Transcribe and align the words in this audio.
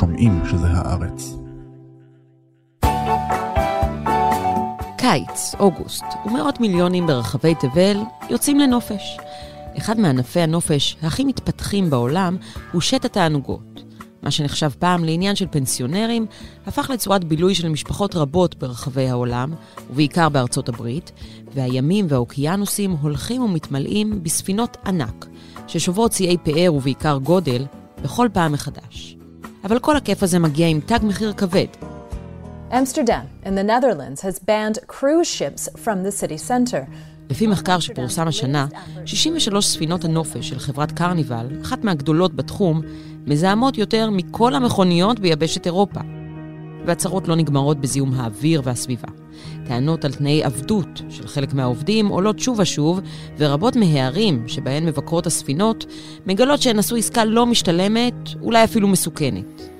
שומעים 0.00 0.42
שזה 0.50 0.66
הארץ. 0.66 1.36
קיץ, 4.98 5.54
אוגוסט, 5.60 6.04
ומאות 6.26 6.60
מיליונים 6.60 7.06
ברחבי 7.06 7.54
תבל 7.54 7.96
יוצאים 8.30 8.58
לנופש. 8.58 9.18
אחד 9.78 10.00
מענפי 10.00 10.40
הנופש 10.40 10.96
הכי 11.02 11.24
מתפתחים 11.24 11.90
בעולם 11.90 12.36
הוא 12.72 12.80
שט 12.80 13.04
התענוגות. 13.04 13.82
מה 14.22 14.30
שנחשב 14.30 14.70
פעם 14.78 15.04
לעניין 15.04 15.36
של 15.36 15.46
פנסיונרים, 15.50 16.26
הפך 16.66 16.90
לצורת 16.90 17.24
בילוי 17.24 17.54
של 17.54 17.68
משפחות 17.68 18.14
רבות 18.14 18.54
ברחבי 18.54 19.08
העולם, 19.08 19.52
ובעיקר 19.90 20.28
בארצות 20.28 20.68
הברית, 20.68 21.12
והימים 21.54 22.06
והאוקיינוסים 22.08 22.90
הולכים 22.90 23.42
ומתמלאים 23.42 24.22
בספינות 24.22 24.76
ענק, 24.86 25.26
ששוברות 25.66 26.12
שיאי 26.12 26.36
פאר 26.38 26.74
ובעיקר 26.74 27.18
גודל, 27.18 27.66
בכל 28.02 28.28
פעם 28.32 28.52
מחדש. 28.52 29.19
אבל 29.64 29.78
כל 29.78 29.96
הכיף 29.96 30.22
הזה 30.22 30.38
מגיע 30.38 30.68
עם 30.68 30.80
תג 30.86 30.98
מחיר 31.02 31.32
כבד. 31.32 31.66
Amsterdam 32.70 33.46
in 33.46 33.48
the 33.48 33.64
Netherlands 33.64 34.20
has 34.22 34.38
banned 34.38 34.78
cruise 34.86 35.28
ships 35.38 35.68
from 35.84 36.04
the 36.04 36.12
city 36.22 36.48
center. 36.48 36.90
לפי 37.30 37.46
מחקר 37.46 37.80
שפורסם 37.80 38.28
השנה, 38.28 38.66
63 39.06 39.66
ספינות 39.66 40.04
הנופש 40.04 40.48
של 40.48 40.58
חברת 40.58 40.92
קרניבל, 40.92 41.46
אחת 41.62 41.84
מהגדולות 41.84 42.34
בתחום, 42.34 42.80
מזהמות 43.26 43.78
יותר 43.78 44.10
מכל 44.10 44.54
המכוניות 44.54 45.20
ביבשת 45.20 45.66
אירופה. 45.66 46.00
והצהרות 46.86 47.28
לא 47.28 47.36
נגמרות 47.36 47.80
בזיהום 47.80 48.14
האוויר 48.14 48.62
והסביבה. 48.64 49.08
טענות 49.66 50.04
על 50.04 50.12
תנאי 50.12 50.44
עבדות 50.44 51.02
של 51.08 51.26
חלק 51.26 51.54
מהעובדים 51.54 52.06
עולות 52.06 52.38
שוב 52.38 52.58
ושוב, 52.58 53.00
ורבות 53.38 53.76
מהערים 53.76 54.48
שבהן 54.48 54.86
מבקרות 54.86 55.26
הספינות 55.26 55.86
מגלות 56.26 56.62
שהן 56.62 56.78
עשו 56.78 56.96
עסקה 56.96 57.24
לא 57.24 57.46
משתלמת, 57.46 58.14
אולי 58.42 58.64
אפילו 58.64 58.88
מסוכנת. 58.88 59.70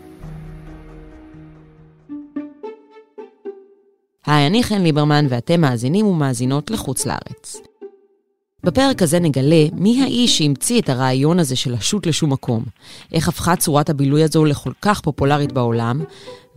היי, 4.26 4.46
אני 4.46 4.62
חן 4.62 4.82
ליברמן 4.82 5.26
ואתם 5.28 5.60
מאזינים 5.60 6.06
ומאזינות 6.06 6.70
לחוץ 6.70 7.06
לארץ. 7.06 7.69
בפרק 8.64 9.02
הזה 9.02 9.20
נגלה 9.20 9.66
מי 9.72 10.02
האיש 10.02 10.38
שהמציא 10.38 10.80
את 10.80 10.88
הרעיון 10.88 11.38
הזה 11.38 11.56
של 11.56 11.72
לשוט 11.72 12.06
לשום 12.06 12.32
מקום, 12.32 12.64
איך 13.12 13.28
הפכה 13.28 13.56
צורת 13.56 13.90
הבילוי 13.90 14.22
הזו 14.22 14.44
לכל 14.44 14.72
כך 14.82 15.00
פופולרית 15.00 15.52
בעולם, 15.52 16.00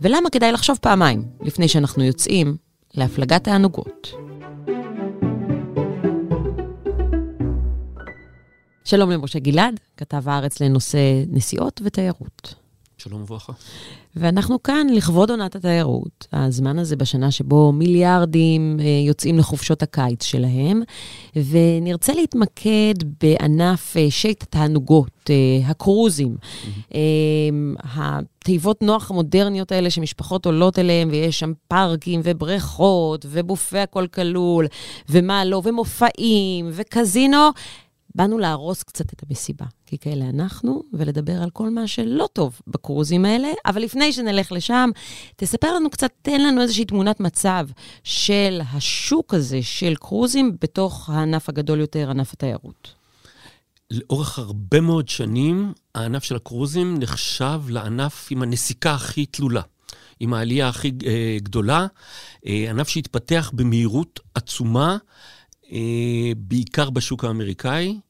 ולמה 0.00 0.30
כדאי 0.30 0.52
לחשוב 0.52 0.78
פעמיים 0.80 1.22
לפני 1.40 1.68
שאנחנו 1.68 2.04
יוצאים 2.04 2.56
להפלגת 2.94 3.44
תענוגות. 3.44 4.14
שלום 8.84 9.10
למשה 9.10 9.38
גלעד, 9.38 9.80
כתב 9.96 10.28
הארץ 10.28 10.60
לנושא 10.60 10.98
נסיעות 11.28 11.80
ותיירות. 11.84 12.63
שלום 13.04 13.22
וברכה. 13.22 13.52
ואנחנו 14.16 14.62
כאן 14.62 14.86
לכבוד 14.92 15.30
עונת 15.30 15.56
התיירות, 15.56 16.26
הזמן 16.32 16.78
הזה 16.78 16.96
בשנה 16.96 17.30
שבו 17.30 17.72
מיליארדים 17.72 18.76
אה, 18.80 18.84
יוצאים 19.06 19.38
לחופשות 19.38 19.82
הקיץ 19.82 20.24
שלהם, 20.24 20.82
ונרצה 21.36 22.14
להתמקד 22.14 22.94
בענף 23.22 23.96
אה, 23.96 24.06
שייט 24.10 24.42
התענוגות, 24.42 25.30
אה, 25.30 25.68
הקרוזים, 25.68 26.36
mm-hmm. 26.36 26.94
התיבות 27.84 28.82
נוח 28.82 29.10
המודרניות 29.10 29.72
האלה 29.72 29.90
שמשפחות 29.90 30.46
עולות 30.46 30.78
אליהם, 30.78 31.08
ויש 31.12 31.40
שם 31.40 31.52
פארקים 31.68 32.20
ובריכות, 32.24 33.26
ובופה 33.28 33.82
הכל 33.82 34.06
כלול, 34.06 34.66
ומה 35.08 35.44
לא, 35.44 35.62
ומופעים, 35.64 36.70
וקזינו. 36.72 37.50
באנו 38.14 38.38
להרוס 38.38 38.82
קצת 38.82 39.12
את 39.12 39.22
המסיבה, 39.28 39.64
כי 39.86 39.98
כאלה 39.98 40.24
אנחנו, 40.34 40.82
ולדבר 40.92 41.42
על 41.42 41.50
כל 41.50 41.70
מה 41.70 41.86
שלא 41.86 42.28
טוב 42.32 42.60
בקרוזים 42.66 43.24
האלה. 43.24 43.48
אבל 43.66 43.82
לפני 43.82 44.12
שנלך 44.12 44.52
לשם, 44.52 44.90
תספר 45.36 45.74
לנו 45.74 45.90
קצת, 45.90 46.10
תן 46.22 46.40
לנו 46.40 46.62
איזושהי 46.62 46.84
תמונת 46.84 47.20
מצב 47.20 47.68
של 48.04 48.60
השוק 48.72 49.34
הזה 49.34 49.62
של 49.62 49.94
קרוזים 49.94 50.56
בתוך 50.60 51.10
הענף 51.10 51.48
הגדול 51.48 51.80
יותר, 51.80 52.10
ענף 52.10 52.32
התיירות. 52.32 52.94
לאורך 53.90 54.38
הרבה 54.38 54.80
מאוד 54.80 55.08
שנים, 55.08 55.72
הענף 55.94 56.24
של 56.24 56.36
הקרוזים 56.36 56.98
נחשב 56.98 57.60
לענף 57.68 58.28
עם 58.30 58.42
הנסיקה 58.42 58.94
הכי 58.94 59.26
תלולה. 59.26 59.62
עם 60.20 60.34
העלייה 60.34 60.68
הכי 60.68 60.92
אה, 61.06 61.36
גדולה, 61.42 61.86
אה, 62.46 62.66
ענף 62.70 62.88
שהתפתח 62.88 63.50
במהירות 63.54 64.20
עצומה, 64.34 64.96
בעיקר 66.36 66.90
בשוק 66.90 67.24
האמריקאי, 67.24 68.00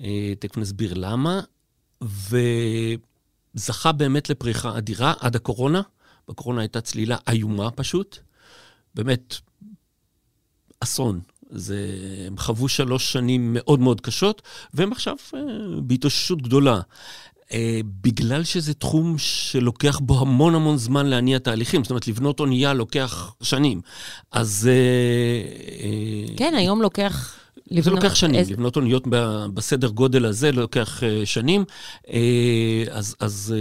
אה, 0.00 0.32
תכף 0.38 0.56
נסביר 0.56 0.94
למה, 0.94 1.40
וזכה 3.54 3.92
באמת 3.92 4.30
לפריחה 4.30 4.78
אדירה 4.78 5.14
עד 5.20 5.36
הקורונה. 5.36 5.82
בקורונה 6.28 6.60
הייתה 6.60 6.80
צלילה 6.80 7.16
איומה 7.28 7.70
פשוט, 7.70 8.18
באמת 8.94 9.34
אסון. 10.80 11.20
זה, 11.50 11.78
הם 12.26 12.38
חוו 12.38 12.68
שלוש 12.68 13.12
שנים 13.12 13.52
מאוד 13.52 13.80
מאוד 13.80 14.00
קשות, 14.00 14.42
והם 14.74 14.92
עכשיו 14.92 15.16
אה, 15.34 15.40
בהתאוששות 15.82 16.42
גדולה. 16.42 16.80
אה, 17.52 17.80
בגלל 18.00 18.44
שזה 18.44 18.74
תחום 18.74 19.18
שלוקח 19.18 19.98
בו 19.98 20.20
המון 20.20 20.54
המון 20.54 20.76
זמן 20.76 21.06
להניע 21.06 21.38
תהליכים, 21.38 21.84
זאת 21.84 21.90
אומרת, 21.90 22.08
לבנות 22.08 22.40
אונייה 22.40 22.74
לוקח 22.74 23.34
שנים. 23.42 23.80
אז... 24.32 24.70
אה, 24.72 24.74
אה, 25.84 26.36
כן, 26.36 26.54
היום 26.56 26.82
לוקח... 26.82 27.36
לבנות... 27.70 27.84
זה 27.84 27.90
לוקח 27.90 28.14
שנים, 28.14 28.34
איזה... 28.34 28.52
לבנות 28.52 28.76
אוניות 28.76 29.04
בסדר 29.54 29.88
גודל 29.88 30.24
הזה 30.24 30.52
לוקח 30.52 31.02
שנים, 31.24 31.64
אז, 32.90 33.16
אז 33.20 33.54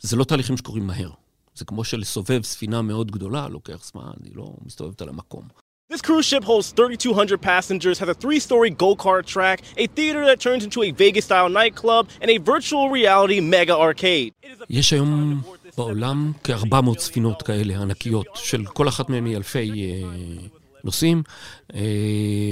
זה 0.00 0.16
לא 0.16 0.24
תהליכים 0.24 0.56
שקורים 0.56 0.86
מהר. 0.86 1.10
זה 1.54 1.64
כמו 1.64 1.84
שלסובב 1.84 2.42
ספינה 2.42 2.82
מאוד 2.82 3.10
גדולה, 3.10 3.48
לוקח 3.48 3.84
זמן, 3.92 4.12
היא 4.24 4.32
לא 4.34 4.54
מסתובבת 4.64 5.02
על 5.02 5.08
המקום. 5.08 5.65
This 5.96 6.02
cruise 6.02 6.26
ship 6.26 6.44
holds 6.44 6.72
3,200 6.72 7.40
passengers, 7.40 7.98
has 8.00 8.08
a 8.10 8.12
three-story 8.12 8.68
go-kart 8.68 9.24
track, 9.24 9.62
a 9.78 9.86
theater 9.86 10.26
that 10.26 10.38
turns 10.40 10.62
into 10.62 10.82
a 10.82 10.90
Vegas-style 10.90 11.48
nightclub, 11.48 12.10
and 12.20 12.30
a 12.30 12.36
virtual 12.36 12.90
reality 12.90 13.40
mega 13.40 13.72
arcade. 13.72 14.32
יש 14.70 14.92
היום 14.92 15.40
בעולם 15.76 16.32
כ-400 16.44 16.98
ספינות 16.98 17.42
כאלה 17.42 17.80
ענקיות, 17.80 18.26
של 18.34 18.64
כל 18.64 18.88
אחת 18.88 19.10
מהן 19.10 19.26
היא 19.26 19.36
אלפי 19.36 19.70
uh, 19.72 20.58
נוסעים. 20.84 21.22
Uh, 21.72 21.74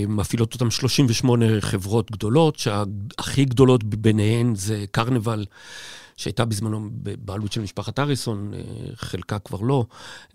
מפעילות 0.08 0.54
אותן 0.54 0.70
38 0.70 1.46
חברות 1.60 2.10
גדולות, 2.10 2.58
שהכי 2.58 3.44
גדולות 3.44 3.84
ביניהן 3.84 4.54
זה 4.54 4.84
קרנבל. 4.90 5.44
שהייתה 6.16 6.44
בזמנו 6.44 6.88
בבעלות 6.92 7.52
של 7.52 7.60
משפחת 7.60 7.98
אריסון, 7.98 8.54
אה, 8.54 8.60
חלקה 8.94 9.38
כבר 9.38 9.60
לא, 9.60 9.84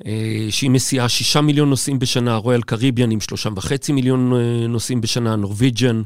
אה, 0.06 0.48
שהיא 0.50 0.70
מסיעה 0.70 1.10
שישה 1.10 1.42
מיליון 1.42 1.70
נוסעים 1.70 2.00
בשנה, 2.00 2.36
רויאל 2.36 2.62
קריביאן 2.62 3.12
עם 3.12 3.20
שלושה 3.20 3.50
וחצי 3.56 3.92
מיליון 3.92 4.34
אה, 4.34 4.68
נוסעים 4.68 5.02
בשנה, 5.02 5.36
נורוויג'ן 5.36 6.02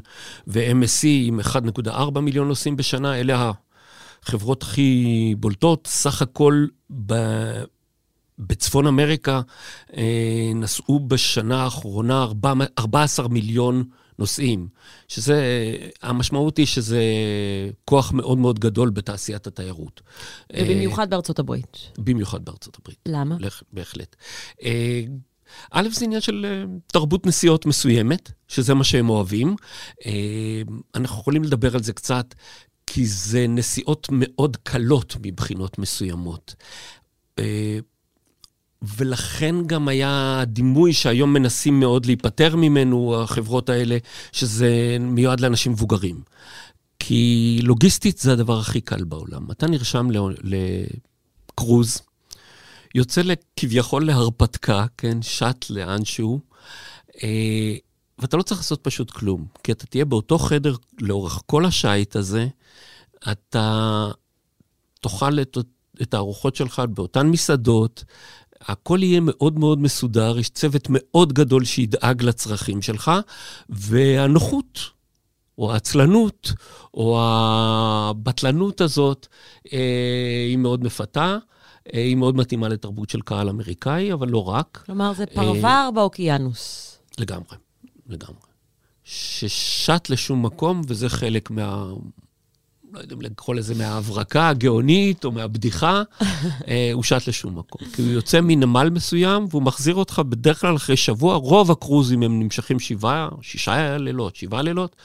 ו-MSC 0.46 1.06
עם 1.06 1.40
1.4 1.40 2.20
מיליון 2.20 2.48
נוסעים 2.48 2.76
בשנה, 2.76 3.20
אלה 3.20 3.52
החברות 4.22 4.62
הכי 4.62 5.34
בולטות. 5.38 5.86
סך 5.90 6.22
הכל 6.22 6.66
ב... 7.06 7.14
בצפון 8.38 8.86
אמריקה 8.86 9.40
נסעו 10.54 11.00
בשנה 11.00 11.62
האחרונה 11.62 12.26
14 12.78 13.28
מיליון 13.28 13.76
נוסעים, 13.76 14.03
שזה, 15.08 15.42
המשמעות 16.02 16.56
היא 16.56 16.66
שזה 16.66 17.02
כוח 17.84 18.12
מאוד 18.12 18.38
מאוד 18.38 18.58
גדול 18.58 18.90
בתעשיית 18.90 19.46
התיירות. 19.46 20.00
ובמיוחד 20.52 21.10
בארצות 21.10 21.38
הברית. 21.38 21.76
במיוחד 21.98 22.44
בארצות 22.44 22.78
הברית. 22.78 22.98
למה? 23.06 23.36
בהחלט. 23.72 24.16
אה, 24.62 25.02
א', 25.70 25.88
זה 25.92 26.04
עניין 26.04 26.20
של 26.20 26.46
אה, 26.48 26.64
תרבות 26.86 27.26
נסיעות 27.26 27.66
מסוימת, 27.66 28.32
שזה 28.48 28.74
מה 28.74 28.84
שהם 28.84 29.10
אוהבים. 29.10 29.56
אה, 30.06 30.62
אנחנו 30.94 31.20
יכולים 31.20 31.44
לדבר 31.44 31.74
על 31.74 31.82
זה 31.82 31.92
קצת, 31.92 32.34
כי 32.86 33.06
זה 33.06 33.46
נסיעות 33.48 34.08
מאוד 34.12 34.56
קלות 34.56 35.16
מבחינות 35.22 35.78
מסוימות. 35.78 36.54
ולכן 38.82 39.54
גם 39.66 39.88
היה 39.88 40.42
דימוי 40.46 40.92
שהיום 40.92 41.32
מנסים 41.32 41.80
מאוד 41.80 42.06
להיפטר 42.06 42.56
ממנו, 42.56 43.22
החברות 43.22 43.68
האלה, 43.68 43.98
שזה 44.32 44.96
מיועד 45.00 45.40
לאנשים 45.40 45.72
מבוגרים. 45.72 46.20
כי 46.98 47.60
לוגיסטית 47.62 48.18
זה 48.18 48.32
הדבר 48.32 48.58
הכי 48.58 48.80
קל 48.80 49.04
בעולם. 49.04 49.50
אתה 49.50 49.66
נרשם 49.66 50.08
לקרוז, 50.42 52.02
יוצא 52.94 53.22
כביכול 53.56 54.06
להרפתקה, 54.06 54.86
כן, 54.98 55.22
שט 55.22 55.70
לאנשהו, 55.70 56.40
אה, 57.22 57.76
ואתה 58.18 58.36
לא 58.36 58.42
צריך 58.42 58.60
לעשות 58.60 58.80
פשוט 58.82 59.10
כלום, 59.10 59.46
כי 59.62 59.72
אתה 59.72 59.86
תהיה 59.86 60.04
באותו 60.04 60.38
חדר 60.38 60.76
לאורך 61.00 61.42
כל 61.46 61.66
השייט 61.66 62.16
הזה, 62.16 62.46
אתה 63.32 64.06
תאכל 65.00 65.40
את, 65.40 65.58
את 66.02 66.14
הארוחות 66.14 66.56
שלך 66.56 66.82
באותן 66.94 67.26
מסעדות, 67.26 68.04
הכל 68.66 69.02
יהיה 69.02 69.20
מאוד 69.20 69.58
מאוד 69.58 69.78
מסודר, 69.78 70.38
יש 70.38 70.48
צוות 70.48 70.86
מאוד 70.90 71.32
גדול 71.32 71.64
שידאג 71.64 72.22
לצרכים 72.22 72.82
שלך, 72.82 73.10
והנוחות 73.68 74.80
או 75.58 75.72
העצלנות, 75.72 76.52
או 76.94 77.18
הבטלנות 77.22 78.80
הזאת, 78.80 79.26
אה, 79.72 80.44
היא 80.48 80.58
מאוד 80.58 80.84
מפתה. 80.84 81.38
אה, 81.94 82.00
היא 82.00 82.16
מאוד 82.16 82.36
מתאימה 82.36 82.68
לתרבות 82.68 83.10
של 83.10 83.20
קהל 83.20 83.48
אמריקאי, 83.48 84.12
אבל 84.12 84.28
לא 84.28 84.48
רק. 84.48 84.82
כלומר, 84.86 85.12
זה 85.12 85.26
פרבר 85.26 85.90
באוקיינוס. 85.94 86.98
לגמרי, 87.18 87.56
לגמרי. 88.06 88.40
ששט 89.04 90.10
לשום 90.10 90.46
מקום, 90.46 90.82
וזה 90.86 91.08
חלק 91.08 91.50
מה... 91.50 91.92
לא 92.94 93.00
יודע 93.00 93.14
אם 93.14 93.22
לקרוא 93.22 93.54
לזה 93.54 93.74
מההברקה 93.74 94.48
הגאונית 94.48 95.24
או 95.24 95.32
מהבדיחה, 95.32 96.02
אה, 96.68 96.90
הוא 96.92 97.02
שט 97.02 97.28
לשום 97.28 97.58
מקום. 97.58 97.88
כי 97.92 98.02
הוא 98.02 98.10
יוצא 98.10 98.40
מנמל 98.40 98.90
מסוים 98.90 99.46
והוא 99.50 99.62
מחזיר 99.62 99.94
אותך 99.94 100.22
בדרך 100.28 100.60
כלל 100.60 100.76
אחרי 100.76 100.96
שבוע, 100.96 101.36
רוב 101.36 101.70
הקרוזים 101.70 102.22
הם 102.22 102.40
נמשכים 102.40 102.80
שבעה, 102.80 103.28
שישה 103.42 103.98
לילות, 103.98 104.36
שבעה 104.36 104.62
לילות. 104.62 104.96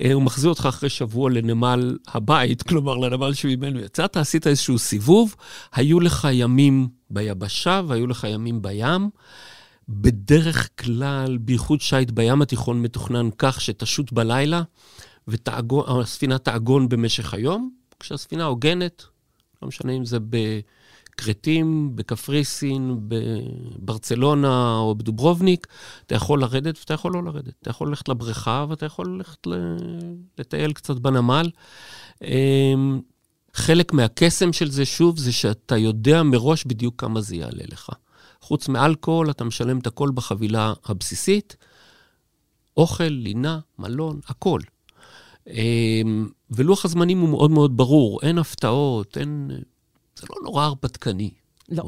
אה, 0.00 0.12
הוא 0.12 0.22
מחזיר 0.22 0.50
אותך 0.50 0.66
אחרי 0.68 0.88
שבוע 0.88 1.30
לנמל 1.30 1.96
הבית, 2.08 2.62
כלומר 2.68 2.94
לנמל 2.94 3.34
שממנו 3.34 3.80
יצאת, 3.80 4.16
עשית 4.16 4.46
איזשהו 4.46 4.78
סיבוב, 4.78 5.34
היו 5.74 6.00
לך 6.00 6.28
ימים 6.32 6.88
ביבשה 7.10 7.80
והיו 7.86 8.06
לך 8.06 8.26
ימים 8.30 8.62
בים. 8.62 9.10
בדרך 9.88 10.68
כלל, 10.80 11.38
בייחוד 11.40 11.80
שיט 11.80 12.10
בים 12.10 12.42
התיכון 12.42 12.82
מתוכנן 12.82 13.28
כך 13.38 13.60
שתשוט 13.60 14.12
בלילה, 14.12 14.62
והספינה 15.28 16.38
תעגון 16.38 16.88
במשך 16.88 17.34
היום, 17.34 17.70
כשהספינה 18.00 18.44
הוגנת, 18.44 19.04
לא 19.62 19.68
משנה 19.68 19.92
אם 19.92 20.04
זה 20.04 20.18
בכרתים, 20.20 21.90
בקפריסין, 21.94 22.96
בברצלונה 23.08 24.76
או 24.76 24.94
בדוברובניק, 24.94 25.66
אתה 26.06 26.14
יכול 26.14 26.40
לרדת 26.40 26.78
ואתה 26.78 26.94
יכול 26.94 27.12
לא 27.12 27.24
לרדת. 27.24 27.54
אתה 27.62 27.70
יכול 27.70 27.88
ללכת 27.88 28.08
לבריכה 28.08 28.66
ואתה 28.68 28.86
יכול 28.86 29.08
ללכת 29.08 29.46
לטייל 30.38 30.72
קצת 30.72 30.96
בנמל. 30.96 31.50
אמ, 32.22 33.00
חלק 33.54 33.92
מהקסם 33.92 34.52
של 34.52 34.70
זה, 34.70 34.84
שוב, 34.84 35.18
זה 35.18 35.32
שאתה 35.32 35.76
יודע 35.76 36.22
מראש 36.22 36.64
בדיוק 36.64 37.00
כמה 37.00 37.20
זה 37.20 37.36
יעלה 37.36 37.64
לך. 37.72 37.90
חוץ 38.40 38.68
מאלכוהול, 38.68 39.30
אתה 39.30 39.44
משלם 39.44 39.78
את 39.78 39.86
הכל 39.86 40.10
בחבילה 40.14 40.72
הבסיסית. 40.84 41.56
אוכל, 42.76 43.04
לינה, 43.04 43.58
מלון, 43.78 44.20
הכל. 44.28 44.60
אמ, 45.50 46.28
ולוח 46.50 46.84
הזמנים 46.84 47.20
הוא 47.20 47.28
מאוד 47.28 47.50
מאוד 47.50 47.76
ברור, 47.76 48.20
אין 48.22 48.38
הפתעות, 48.38 49.18
אין... 49.18 49.50
זה 50.16 50.26
לא 50.30 50.36
נורא 50.44 50.64
הרפתקני. 50.64 51.30
לא. 51.68 51.84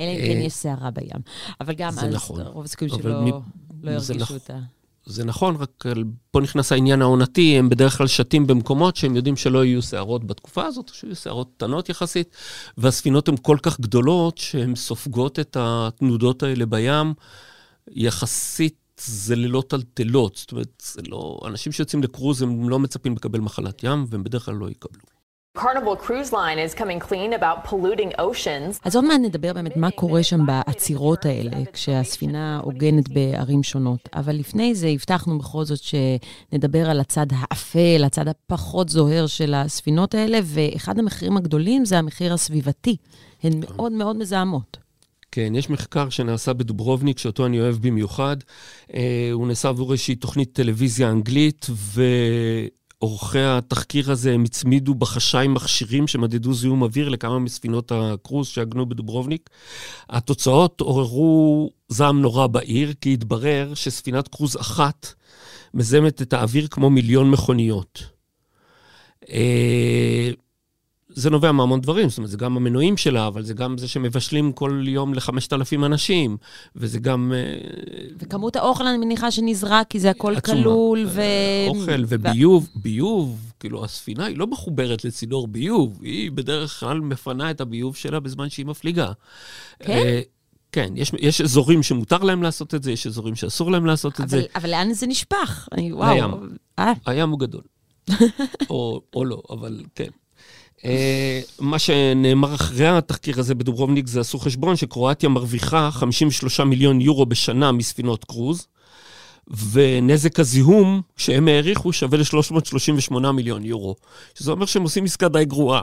אלא 0.00 0.08
אם 0.08 0.18
כן 0.18 0.40
יש 0.40 0.52
סערה 0.52 0.90
בים. 0.90 1.20
אבל 1.60 1.74
גם 1.74 1.88
אז 1.88 2.04
נכון. 2.04 2.40
רוב 2.40 2.64
הסיכויים 2.64 2.94
שלא 2.94 3.40
לא 3.82 3.90
ירגישו 3.90 4.36
את 4.36 4.50
ה... 4.50 4.58
זה 5.06 5.24
נכון, 5.24 5.56
רק 5.56 5.84
פה 6.30 6.40
נכנס 6.40 6.72
העניין 6.72 7.02
העונתי, 7.02 7.58
הם 7.58 7.68
בדרך 7.68 7.98
כלל 7.98 8.06
שתים 8.06 8.46
במקומות 8.46 8.96
שהם 8.96 9.16
יודעים 9.16 9.36
שלא 9.36 9.64
יהיו 9.64 9.82
סערות 9.82 10.24
בתקופה 10.24 10.64
הזאת, 10.64 10.88
או 10.88 10.94
שיהיו 10.94 11.14
סערות 11.14 11.50
קטנות 11.56 11.88
יחסית, 11.88 12.36
והספינות 12.78 13.28
הן 13.28 13.34
כל 13.42 13.56
כך 13.62 13.80
גדולות 13.80 14.38
שהן 14.38 14.74
סופגות 14.74 15.38
את 15.38 15.56
התנודות 15.60 16.42
האלה 16.42 16.66
בים, 16.66 17.14
יחסית 17.88 18.76
זה 19.04 19.36
ללא 19.36 19.62
טלטלות. 19.68 20.36
זאת 20.36 20.52
אומרת, 20.52 20.82
זה 20.82 21.02
לא... 21.08 21.40
אנשים 21.46 21.72
שיוצאים 21.72 22.02
לקרוז, 22.02 22.42
הם 22.42 22.68
לא 22.68 22.78
מצפים 22.78 23.16
לקבל 23.16 23.40
מחלת 23.40 23.84
ים, 23.84 24.04
והם 24.08 24.24
בדרך 24.24 24.44
כלל 24.44 24.54
לא 24.54 24.70
יקבלו. 24.70 25.02
Carnival 25.58 25.96
Cruise 26.06 26.30
Line 26.30 26.58
is 26.58 26.74
coming 26.74 27.00
clean 27.00 27.32
about 27.32 27.68
polluting 27.70 28.20
oceans. 28.20 28.80
אז 28.84 28.96
עוד 28.96 29.04
מעט 29.04 29.20
נדבר 29.22 29.52
באמת 29.52 29.76
מה 29.76 29.90
קורה 29.90 30.22
שם 30.22 30.46
בעצירות 30.46 31.24
האלה, 31.24 31.56
כשהספינה 31.72 32.60
עוגנת 32.62 33.08
בערים 33.08 33.62
שונות. 33.62 34.08
אבל 34.14 34.36
לפני 34.36 34.74
זה 34.74 34.86
הבטחנו 34.88 35.38
בכל 35.38 35.64
זאת 35.64 35.78
שנדבר 35.78 36.90
על 36.90 37.00
הצד 37.00 37.26
האפל, 37.30 38.02
הצד 38.06 38.28
הפחות 38.28 38.88
זוהר 38.88 39.26
של 39.26 39.54
הספינות 39.54 40.14
האלה, 40.14 40.38
ואחד 40.44 40.98
המחירים 40.98 41.36
הגדולים 41.36 41.84
זה 41.84 41.98
המחיר 41.98 42.34
הסביבתי. 42.34 42.96
הן 43.42 43.52
מאוד 43.60 43.92
מאוד 43.92 44.16
מזהמות. 44.16 44.76
כן, 45.32 45.54
יש 45.54 45.70
מחקר 45.70 46.08
שנעשה 46.08 46.52
בדוברובניק, 46.52 47.18
שאותו 47.18 47.46
אני 47.46 47.60
אוהב 47.60 47.76
במיוחד. 47.76 48.36
אה, 48.94 49.30
הוא 49.32 49.46
נעשה 49.48 49.68
עבור 49.68 49.92
איזושהי 49.92 50.14
תוכנית 50.14 50.52
טלוויזיה 50.52 51.10
אנגלית, 51.10 51.66
ועורכי 53.00 53.38
התחקיר 53.38 54.10
הזה, 54.10 54.32
הם 54.32 54.44
הצמידו 54.44 54.94
בחשאי 54.94 55.48
מכשירים 55.48 56.06
שמדדו 56.06 56.54
זיהום 56.54 56.82
אוויר 56.82 57.08
לכמה 57.08 57.38
מספינות 57.38 57.92
הקרוז 57.94 58.48
שעגנו 58.48 58.88
בדוברובניק. 58.88 59.50
התוצאות 60.08 60.80
עוררו 60.80 61.70
זעם 61.88 62.20
נורא 62.20 62.46
בעיר, 62.46 62.92
כי 63.00 63.12
התברר 63.12 63.74
שספינת 63.74 64.28
קרוז 64.28 64.56
אחת 64.56 65.14
מזמת 65.74 66.22
את 66.22 66.32
האוויר 66.32 66.66
כמו 66.70 66.90
מיליון 66.90 67.30
מכוניות. 67.30 68.02
אה, 71.10 71.14
זה 71.20 71.30
נובע 71.30 71.52
מהמון 71.52 71.80
דברים, 71.80 72.08
זאת 72.08 72.18
אומרת, 72.18 72.30
זה 72.30 72.36
גם 72.36 72.56
המנועים 72.56 72.96
שלה, 72.96 73.26
אבל 73.26 73.42
זה 73.42 73.54
גם 73.54 73.78
זה 73.78 73.88
שמבשלים 73.88 74.52
כל 74.52 74.84
יום 74.86 75.14
ל-5,000 75.14 75.86
אנשים, 75.86 76.36
וזה 76.76 76.98
גם... 76.98 77.32
אה, 77.36 77.58
וכמות 78.18 78.56
האוכל, 78.56 78.86
אני 78.86 78.98
מניחה 78.98 79.30
שנזרק, 79.30 79.86
כי 79.90 80.00
זה 80.00 80.10
הכל 80.10 80.36
עצומה. 80.36 80.62
כלול, 80.62 81.06
ו... 81.08 81.22
אוכל 81.68 82.04
וביוב, 82.08 82.68
ביוב, 82.74 83.52
כאילו, 83.60 83.84
הספינה 83.84 84.24
היא 84.24 84.36
לא 84.36 84.46
מחוברת 84.46 85.04
לצינור 85.04 85.48
ביוב, 85.48 85.98
היא 86.02 86.30
בדרך 86.30 86.80
כלל 86.80 87.00
מפנה 87.00 87.50
את 87.50 87.60
הביוב 87.60 87.96
שלה 87.96 88.20
בזמן 88.20 88.50
שהיא 88.50 88.66
מפליגה. 88.66 89.12
כן? 89.78 89.92
אה, 89.92 90.20
כן, 90.72 90.92
יש, 90.96 91.12
יש 91.18 91.40
אזורים 91.40 91.82
שמותר 91.82 92.18
להם 92.18 92.42
לעשות 92.42 92.74
את 92.74 92.82
זה, 92.82 92.92
יש 92.92 93.06
אזורים 93.06 93.34
שאסור 93.34 93.70
להם 93.70 93.86
לעשות 93.86 94.14
אבל, 94.16 94.24
את 94.24 94.30
זה. 94.30 94.42
אבל 94.54 94.70
לאן 94.70 94.92
זה 94.92 95.06
נשפך? 95.06 95.68
אני, 95.72 95.92
וואו. 95.92 96.14
לים. 96.14 96.56
אה. 96.78 96.92
הים 97.06 97.30
הוא 97.30 97.38
גדול. 97.38 97.62
או, 98.70 99.00
או 99.14 99.24
לא, 99.24 99.42
אבל 99.50 99.82
כן. 99.94 100.08
אה, 100.84 101.40
מה 101.58 101.78
שנאמר 101.78 102.54
אחרי 102.54 102.88
התחקיר 102.88 103.40
הזה 103.40 103.54
בדוברובניק 103.54 104.06
זה 104.06 104.20
עשו 104.20 104.38
חשבון 104.38 104.76
שקרואטיה 104.76 105.28
מרוויחה 105.28 105.90
53 105.90 106.60
מיליון 106.60 107.00
יורו 107.00 107.26
בשנה 107.26 107.72
מספינות 107.72 108.24
קרוז, 108.24 108.66
ונזק 109.72 110.40
הזיהום 110.40 111.02
שהם 111.16 111.48
העריכו 111.48 111.92
שווה 111.92 112.18
ל-338 112.18 113.30
מיליון 113.32 113.64
יורו, 113.64 113.96
שזה 114.34 114.50
אומר 114.50 114.66
שהם 114.66 114.82
עושים 114.82 115.04
עסקה 115.04 115.28
די 115.28 115.44
גרועה. 115.44 115.82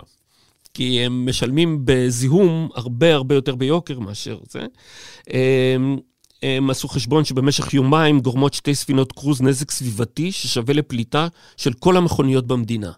כי 0.73 1.05
הם 1.05 1.29
משלמים 1.29 1.81
בזיהום 1.85 2.69
הרבה 2.75 3.13
הרבה 3.13 3.35
יותר 3.35 3.55
ביוקר 3.55 3.99
מאשר 3.99 4.37
זה. 4.49 4.65
הם, 5.27 5.97
הם 6.43 6.69
עשו 6.69 6.87
חשבון 6.87 7.25
שבמשך 7.25 7.73
יומיים 7.73 8.19
גורמות 8.19 8.53
שתי 8.53 8.75
ספינות 8.75 9.11
קרוז 9.11 9.41
נזק 9.41 9.71
סביבתי 9.71 10.31
ששווה 10.31 10.73
לפליטה 10.73 11.27
של 11.57 11.73
כל 11.73 11.97
המכוניות 11.97 12.47
במדינה. 12.47 12.91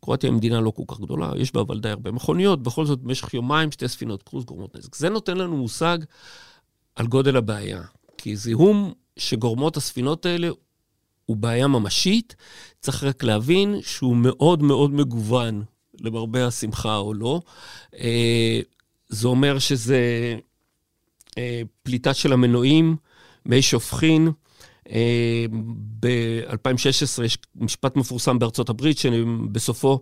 קרואטיה 0.00 0.30
היא 0.30 0.36
מדינה 0.36 0.60
לא 0.60 0.70
כל 0.70 0.82
כך 0.88 1.00
גדולה, 1.00 1.32
יש 1.36 1.52
בה 1.52 1.60
אבל 1.60 1.80
די 1.80 1.88
הרבה 1.88 2.10
מכוניות, 2.10 2.62
בכל 2.62 2.86
זאת 2.86 2.98
במשך 2.98 3.34
יומיים 3.34 3.72
שתי 3.72 3.88
ספינות 3.88 4.22
קרוז 4.22 4.44
גורמות 4.44 4.76
נזק. 4.76 4.94
זה 4.94 5.08
נותן 5.08 5.36
לנו 5.36 5.56
מושג 5.56 5.98
על 6.96 7.06
גודל 7.06 7.36
הבעיה, 7.36 7.82
כי 8.18 8.36
זיהום 8.36 8.92
שגורמות 9.16 9.76
הספינות 9.76 10.26
האלה 10.26 10.48
הוא 11.26 11.36
בעיה 11.36 11.66
ממשית, 11.66 12.36
צריך 12.80 13.04
רק 13.04 13.22
להבין 13.22 13.76
שהוא 13.82 14.16
מאוד 14.16 14.62
מאוד 14.62 14.90
מגוון, 14.90 15.64
למרבה 16.00 16.46
השמחה 16.46 16.96
או 16.96 17.14
לא. 17.14 17.40
אה, 17.98 18.60
זה 19.08 19.28
אומר 19.28 19.58
שזה 19.58 20.00
אה, 21.38 21.62
פליטה 21.82 22.14
של 22.14 22.32
המנועים, 22.32 22.96
מי 23.46 23.62
שופכין, 23.62 24.28
ב-2016 26.00 27.24
יש 27.24 27.38
משפט 27.56 27.96
מפורסם 27.96 28.38
בארצות 28.38 28.68
הברית, 28.68 28.98
שבסופו 28.98 30.00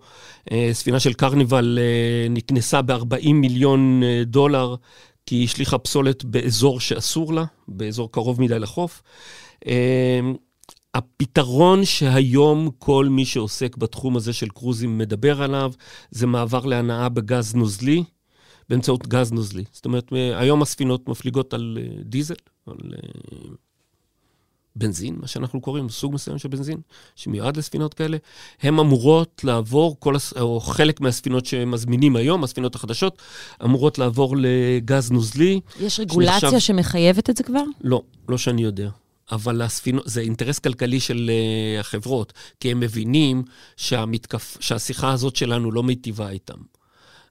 אה, 0.53 0.71
ספינה 0.73 1.01
של 1.01 1.13
קרניבל 1.13 1.79
אה, 1.81 2.29
נקנסה 2.31 2.83
ב-40 2.83 3.33
מיליון 3.33 4.03
אה, 4.03 4.23
דולר, 4.25 4.75
כי 5.27 5.35
היא 5.35 5.45
השליכה 5.45 5.79
פסולת 5.79 6.25
באזור 6.25 6.81
שאסור 6.81 7.35
לה, 7.35 7.45
באזור 7.69 8.13
קרוב 8.13 8.41
מדי 8.41 8.59
לחוף. 8.59 9.03
הפתרון 10.95 11.85
שהיום 11.85 12.71
כל 12.79 13.07
מי 13.11 13.25
שעוסק 13.25 13.77
בתחום 13.77 14.17
הזה 14.17 14.33
של 14.33 14.49
קרוזים 14.49 14.99
מדבר 14.99 15.43
עליו, 15.43 15.73
זה 16.11 16.27
מעבר 16.27 16.67
להנאה 16.67 17.09
בגז 17.09 17.55
נוזלי, 17.55 18.05
באמצעות 18.69 19.07
גז 19.09 19.33
נוזלי. 19.33 19.65
זאת 19.73 19.85
אומרת, 19.85 20.13
היום 20.13 20.63
הספינות 20.63 21.09
מפליגות 21.09 21.55
על 21.55 21.79
דיזל, 22.05 22.35
על 22.67 22.77
בנזין, 24.77 25.17
מה 25.21 25.27
שאנחנו 25.27 25.61
קוראים, 25.61 25.89
סוג 25.89 26.15
מסוים 26.15 26.39
של 26.39 26.49
בנזין, 26.49 26.79
שמיועד 27.17 27.57
לספינות 27.57 27.95
כאלה, 27.95 28.17
הן 28.63 28.79
אמורות 28.79 29.41
לעבור, 29.45 29.97
כל, 30.01 30.15
או 30.41 30.61
חלק 30.61 31.01
מהספינות 31.01 31.47
שמזמינים 31.47 32.17
היום, 32.17 32.45
הספינות 32.45 32.75
החדשות, 32.75 33.23
אמורות 33.65 33.99
לעבור 33.99 34.37
לגז 34.39 35.11
נוזלי. 35.11 35.61
יש 35.81 36.01
רגולציה 36.01 36.41
שנחשב... 36.41 36.59
שמחייבת 36.59 37.31
את 37.31 37.37
זה 37.37 37.43
כבר? 37.43 37.63
לא, 37.81 38.03
לא 38.29 38.39
שאני 38.39 38.63
יודע. 38.63 38.91
אבל 39.33 39.63
הספינות, 39.63 40.03
זה 40.07 40.21
אינטרס 40.21 40.59
כלכלי 40.59 41.01
של 41.01 41.31
uh, 41.31 41.81
החברות, 41.81 42.33
כי 42.61 42.71
הם 42.71 42.81
מבינים 42.81 43.43
שהמתקף, 43.77 44.57
שהשיחה 44.61 45.13
הזאת 45.13 45.37
שלנו 45.37 45.73
לא 45.73 45.83
מיטיבה 45.83 46.31
איתם. 46.31 46.59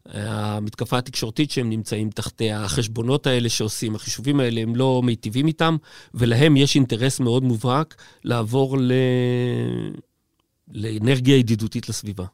המתקפה 0.09 0.97
התקשורתית 0.97 1.51
שהם 1.51 1.69
נמצאים 1.69 2.09
תחתיה, 2.09 2.63
החשבונות 2.63 3.27
האלה 3.27 3.49
שעושים, 3.49 3.95
החישובים 3.95 4.39
האלה, 4.39 4.61
הם 4.61 4.75
לא 4.75 5.01
מיטיבים 5.03 5.47
איתם, 5.47 5.77
ולהם 6.13 6.57
יש 6.57 6.75
אינטרס 6.75 7.19
מאוד 7.19 7.43
מובהק 7.43 7.95
לעבור 8.23 8.77
ל... 8.77 8.91
לאנרגיה 10.71 11.37
ידידותית 11.37 11.89
לסביבה. 11.89 12.25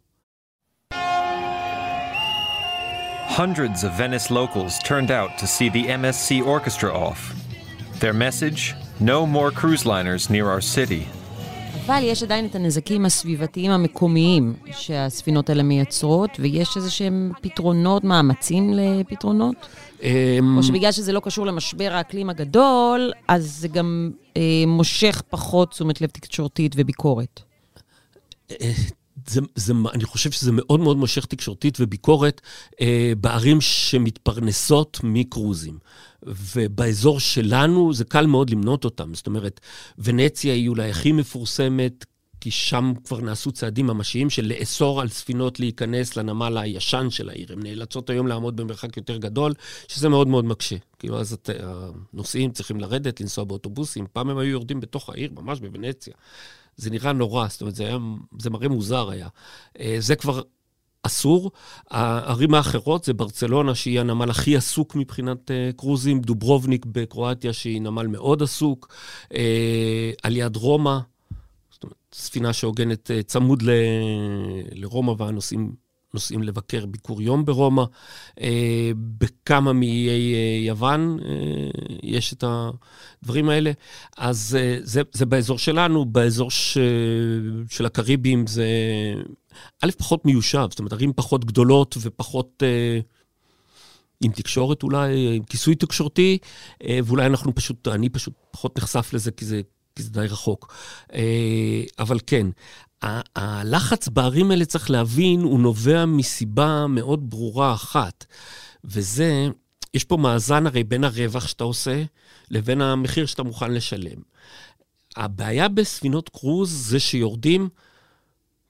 Hundreds 3.38 3.84
of 3.84 3.92
Venice 3.94 4.30
locals 4.32 4.74
turned 4.80 5.12
out 5.12 5.38
to 5.38 5.48
see 5.48 5.70
the 5.70 5.86
MSC 6.02 6.46
orchestra 6.46 6.90
off. 7.08 7.20
Their 8.02 8.14
message, 8.14 8.76
no 9.00 9.26
more 9.26 9.50
cruise 9.52 9.86
liners 9.86 10.30
near 10.30 10.48
our 10.50 10.60
city. 10.60 11.08
אבל 11.90 12.04
יש 12.04 12.24
עדיין 12.24 12.46
את 12.46 12.56
הנזקים 12.56 13.06
הסביבתיים 13.06 13.72
המקומיים 13.72 14.54
שהספינות 14.72 15.50
האלה 15.50 15.64
מייצרות, 15.64 16.30
ויש 16.40 16.78
איזה 16.78 16.92
שהם 16.92 17.32
פתרונות, 17.42 18.04
מאמצים 18.04 18.74
לפתרונות? 18.74 19.56
אמ, 20.04 20.58
או 20.58 20.64
שבגלל 20.64 20.92
שזה 20.92 21.12
לא 21.12 21.20
קשור 21.20 21.46
למשבר 21.46 21.94
האקלים 21.94 22.30
הגדול, 22.30 23.12
אז 23.28 23.58
זה 23.60 23.68
גם 23.68 24.12
אה, 24.38 24.64
מושך 24.68 25.22
פחות 25.30 25.72
תשומת 25.72 26.02
לב 26.02 26.10
תקשורתית 26.10 26.76
וביקורת. 26.78 27.42
זה, 29.28 29.42
זה, 29.56 29.74
אני 29.94 30.04
חושב 30.04 30.32
שזה 30.32 30.52
מאוד 30.54 30.80
מאוד 30.80 30.98
מושך 30.98 31.26
תקשורתית 31.26 31.78
וביקורת 31.82 32.42
אה, 32.82 33.14
בערים 33.18 33.62
שמתפרנסות 33.62 35.00
מקרוזים. 35.04 35.78
ובאזור 36.26 37.20
שלנו 37.20 37.94
זה 37.94 38.06
קל 38.06 38.26
מאוד 38.26 38.50
למנות 38.50 38.86
אותם. 38.86 39.14
זאת 39.14 39.28
אומרת, 39.28 39.60
ונציה 39.98 40.54
היא 40.54 40.70
אולי 40.70 40.90
הכי 40.90 41.12
מפורסמת, 41.12 42.06
כי 42.42 42.52
שם 42.52 42.94
כבר 43.04 43.22
נעשו 43.22 43.52
צעדים 43.52 43.88
ממשיים 43.88 44.30
של 44.30 44.46
לאסור 44.46 45.02
על 45.02 45.10
ספינות 45.10 45.60
להיכנס 45.60 46.16
לנמל 46.16 46.58
הישן 46.58 47.10
של 47.10 47.30
העיר. 47.30 47.54
הן 47.54 47.64
נאלצות 47.64 48.10
היום 48.10 48.28
לעמוד 48.28 48.56
במרחק 48.56 48.98
יותר 48.98 49.18
גדול, 49.18 49.54
שזה 49.88 50.10
מאוד 50.10 50.28
מאוד 50.28 50.46
מקשה. 50.46 50.76
כאילו, 51.00 51.20
אז 51.20 51.34
את, 51.34 51.50
הנוסעים 52.14 52.52
צריכים 52.52 52.80
לרדת, 52.80 53.22
לנסוע 53.22 53.44
באוטובוסים. 53.44 54.06
פעם 54.14 54.30
הם 54.30 54.38
היו 54.38 54.50
יורדים 54.50 54.80
בתוך 54.80 55.10
העיר, 55.10 55.32
ממש 55.36 55.60
בוונציה. 55.60 56.14
זה 56.78 56.90
נראה 56.90 57.14
נורא, 57.14 57.48
זאת 57.48 57.62
אומרת, 57.62 57.76
זה, 57.76 57.86
היה, 57.86 57.98
זה 58.40 58.50
מראה 58.50 58.68
מוזר 58.68 59.10
היה. 59.10 59.28
אה, 59.80 59.96
זה 60.00 60.16
כבר 60.16 60.42
אסור. 61.04 61.52
הערים 61.90 62.54
האחרות 62.54 63.04
זה 63.04 63.14
ברצלונה, 63.14 63.76
שהיא 63.76 64.00
הנמל 64.00 64.30
הכי 64.30 64.56
עסוק 64.58 64.96
מבחינת 64.96 65.52
אה, 65.52 65.70
קרוזים, 65.78 66.22
דוברובניק 66.22 66.86
בקרואטיה, 66.86 67.54
שהיא 67.54 67.82
נמל 67.82 68.08
מאוד 68.08 68.44
עסוק, 68.44 68.94
אה, 69.34 70.12
על 70.24 70.38
יד 70.38 70.56
רומא, 70.56 71.00
זאת 71.72 71.84
אומרת, 71.84 71.98
ספינה 72.14 72.54
שהוגנת 72.54 73.12
צמוד 73.26 73.62
ל, 73.62 73.70
לרומא 74.72 75.14
והנוסעים 75.18 75.89
נוסעים 76.14 76.44
לבקר 76.44 76.86
ביקור 76.86 77.22
יום 77.22 77.46
ברומא. 77.46 77.84
אה, 78.42 78.92
בכמה 78.96 79.74
מאיי 79.74 80.34
אה, 80.34 80.66
יוון 80.68 81.20
אה, 81.26 81.36
יש 82.04 82.34
את 82.34 82.44
הדברים 83.24 83.50
האלה. 83.50 83.72
אז 84.18 84.58
זה, 84.84 85.02
זה 85.12 85.26
באזור 85.26 85.58
שלנו, 85.58 86.06
באזור 86.06 86.52
ש, 86.52 86.78
של 87.70 87.86
הקריבים 87.86 88.48
זה 88.48 88.68
א', 89.82 89.90
פחות 89.98 90.26
מיושב, 90.26 90.68
זאת 90.70 90.80
אומרת, 90.80 90.94
ערים 90.94 91.14
פחות 91.16 91.46
גדולות 91.46 91.96
ופחות... 92.02 92.64
עם 94.24 94.32
תקשורת 94.32 94.84
אולי, 94.84 95.36
עם 95.36 95.44
כיסוי 95.44 95.76
תקשורתי, 95.76 96.38
ואולי 97.06 97.26
אנחנו 97.26 97.56
פשוט, 97.56 97.88
אני 97.88 98.10
פשוט 98.10 98.34
פחות 98.52 98.78
נחשף 98.78 99.14
לזה 99.14 99.32
כי 99.32 99.46
זה, 99.46 99.62
כי 99.96 100.04
זה 100.04 100.10
די 100.12 100.26
רחוק. 100.28 100.74
אבל 102.00 102.20
כן, 102.28 102.48
הלחץ 103.36 104.08
בערים 104.08 104.52
האלה, 104.52 104.66
צריך 104.66 104.90
להבין, 104.90 105.42
הוא 105.42 105.60
נובע 105.60 106.06
מסיבה 106.06 106.86
מאוד 106.88 107.30
ברורה 107.30 107.74
אחת, 107.74 108.26
וזה, 108.84 109.48
יש 109.94 110.04
פה 110.04 110.18
מאזן 110.18 110.68
הרי 110.68 110.84
בין 110.84 111.04
הרווח 111.04 111.48
שאתה 111.48 111.64
עושה 111.64 112.04
לבין 112.52 112.82
המחיר 112.82 113.26
שאתה 113.26 113.44
מוכן 113.44 113.72
לשלם. 113.72 114.22
הבעיה 115.16 115.68
בספינות 115.68 116.30
קרוז 116.30 116.72
זה 116.72 117.00
שיורדים, 117.00 117.70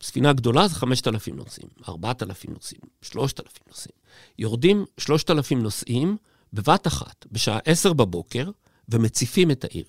ספינה 0.02 0.34
גדולה 0.34 0.68
זה 0.68 0.76
5,000 0.76 1.36
נוסעים, 1.36 1.68
4,000 1.90 2.54
נוסעים, 2.54 2.82
3,000 3.02 3.60
נוסעים. 3.68 3.96
יורדים 4.40 4.86
3,000 4.98 5.62
נוסעים 5.62 6.18
בבת 6.54 6.88
אחת, 6.88 7.26
בשעה 7.32 7.60
10 7.66 7.94
בבוקר, 7.94 8.50
ומציפים 8.90 9.52
את 9.52 9.64
העיר. 9.64 9.86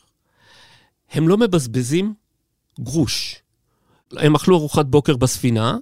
הם 1.10 1.28
לא 1.28 1.38
מבזבזים 1.38 2.14
גרוש. 2.80 3.42
הם 4.16 4.34
אכלו 4.34 4.56
ארוחת 4.56 4.86
בוקר 4.86 5.16
בספינה, 5.16 5.76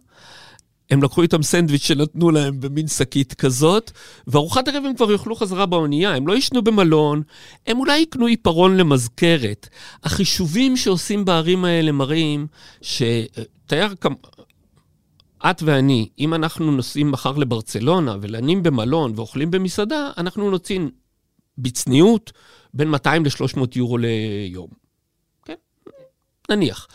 הם 0.90 1.02
לקחו 1.02 1.22
איתם 1.22 1.42
סנדוויץ' 1.42 1.82
שנתנו 1.82 2.30
להם 2.30 2.60
במין 2.60 2.86
שקית 2.86 3.34
כזאת, 3.34 3.90
וארוחת 4.26 4.68
ערב 4.68 4.84
הם 4.84 4.94
כבר 4.94 5.12
יאכלו 5.12 5.36
חזרה 5.36 5.66
באונייה, 5.66 6.14
הם 6.14 6.28
לא 6.28 6.32
יישנו 6.32 6.62
במלון, 6.62 7.22
הם 7.66 7.78
אולי 7.78 7.98
יקנו 7.98 8.26
עיפרון 8.26 8.76
למזכרת. 8.76 9.68
החישובים 10.04 10.76
שעושים 10.76 11.24
בערים 11.24 11.64
האלה 11.64 11.92
מראים 11.92 12.46
שתייר 12.82 13.94
כ... 14.00 14.06
את 15.50 15.62
ואני, 15.62 16.08
אם 16.18 16.34
אנחנו 16.34 16.72
נוסעים 16.72 17.10
מחר 17.10 17.32
לברצלונה 17.32 18.16
ולנים 18.20 18.62
במלון 18.62 19.12
ואוכלים 19.16 19.50
במסעדה, 19.50 20.10
אנחנו 20.18 20.50
נוצאים 20.50 20.90
בצניעות 21.58 22.32
בין 22.74 22.90
200 22.90 23.24
ל-300 23.24 23.60
יורו 23.74 23.98
ליום. 23.98 24.87
נניח. 26.50 26.88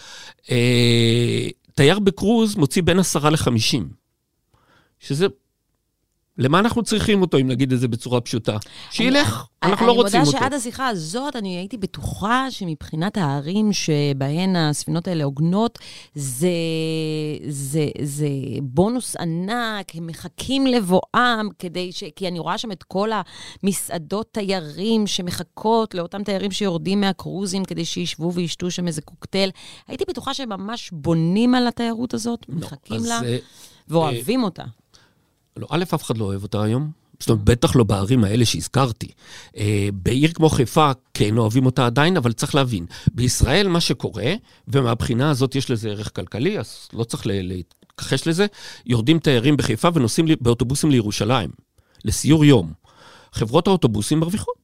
אה, 0.51 1.47
תייר 1.75 1.99
בקרוז 1.99 2.55
מוציא 2.55 2.83
בין 2.83 2.99
עשרה 2.99 3.29
לחמישים, 3.29 3.89
שזה 4.99 5.27
למה 6.37 6.59
אנחנו 6.59 6.83
צריכים 6.83 7.21
אותו, 7.21 7.37
אם 7.37 7.47
נגיד 7.47 7.73
את 7.73 7.79
זה 7.79 7.87
בצורה 7.87 8.21
פשוטה? 8.21 8.57
שילך, 8.91 9.45
אנחנו 9.63 9.87
לא 9.87 9.91
רוצים 9.91 10.05
אותו. 10.05 10.17
אני 10.17 10.25
מודה 10.25 10.39
שעד 10.39 10.53
השיחה 10.53 10.87
הזאת, 10.87 11.35
אני 11.35 11.57
הייתי 11.57 11.77
בטוחה 11.77 12.51
שמבחינת 12.51 13.17
הערים 13.17 13.73
שבהן 13.73 14.55
הספינות 14.55 15.07
האלה 15.07 15.23
עוגנות, 15.23 15.79
זה, 16.15 16.47
זה, 17.47 17.87
זה 18.01 18.27
בונוס 18.61 19.15
ענק, 19.15 19.95
הם 19.95 20.07
מחכים 20.07 20.67
לבואם, 20.67 21.49
כדי 21.59 21.91
ש... 21.91 22.03
כי 22.15 22.27
אני 22.27 22.39
רואה 22.39 22.57
שם 22.57 22.71
את 22.71 22.83
כל 22.83 23.09
המסעדות 23.63 24.27
תיירים 24.31 25.07
שמחכות 25.07 25.95
לאותם 25.95 26.23
תיירים 26.23 26.51
שיורדים 26.51 27.01
מהקרוזים 27.01 27.65
כדי 27.65 27.85
שישבו 27.85 28.33
וישתו 28.33 28.71
שם 28.71 28.87
איזה 28.87 29.01
קוקטייל. 29.01 29.49
הייתי 29.87 30.03
בטוחה 30.07 30.33
שהם 30.33 30.49
ממש 30.49 30.89
בונים 30.93 31.55
על 31.55 31.67
התיירות 31.67 32.13
הזאת, 32.13 32.45
לא, 32.49 32.55
מחכים 32.55 33.03
לה, 33.03 33.19
זה... 33.19 33.37
ואוהבים 33.87 34.39
אה... 34.39 34.45
אותה. 34.45 34.63
לא, 35.57 35.67
א', 35.69 35.83
אף 35.83 36.03
אחד 36.03 36.17
לא 36.17 36.25
אוהב 36.25 36.43
אותה 36.43 36.63
היום. 36.63 36.91
זאת 37.19 37.29
אומרת, 37.29 37.43
בטח 37.43 37.75
לא 37.75 37.83
בערים 37.83 38.23
האלה 38.23 38.45
שהזכרתי. 38.45 39.07
אה, 39.57 39.89
בעיר 39.93 40.31
כמו 40.33 40.49
חיפה, 40.49 40.91
כן 41.13 41.37
אוהבים 41.37 41.65
אותה 41.65 41.85
עדיין, 41.85 42.17
אבל 42.17 42.33
צריך 42.33 42.55
להבין, 42.55 42.85
בישראל 43.13 43.67
מה 43.67 43.81
שקורה, 43.81 44.33
ומהבחינה 44.67 45.29
הזאת 45.29 45.55
יש 45.55 45.71
לזה 45.71 45.89
ערך 45.89 46.15
כלכלי, 46.15 46.59
אז 46.59 46.87
לא 46.93 47.03
צריך 47.03 47.23
להתכחש 47.25 48.27
לזה, 48.27 48.45
יורדים 48.85 49.19
תיירים 49.19 49.57
בחיפה 49.57 49.89
ונוסעים 49.93 50.25
באוטובוסים 50.41 50.91
לירושלים, 50.91 51.49
לסיור 52.05 52.45
יום. 52.45 52.73
חברות 53.33 53.67
האוטובוסים 53.67 54.19
מרוויחות. 54.19 54.62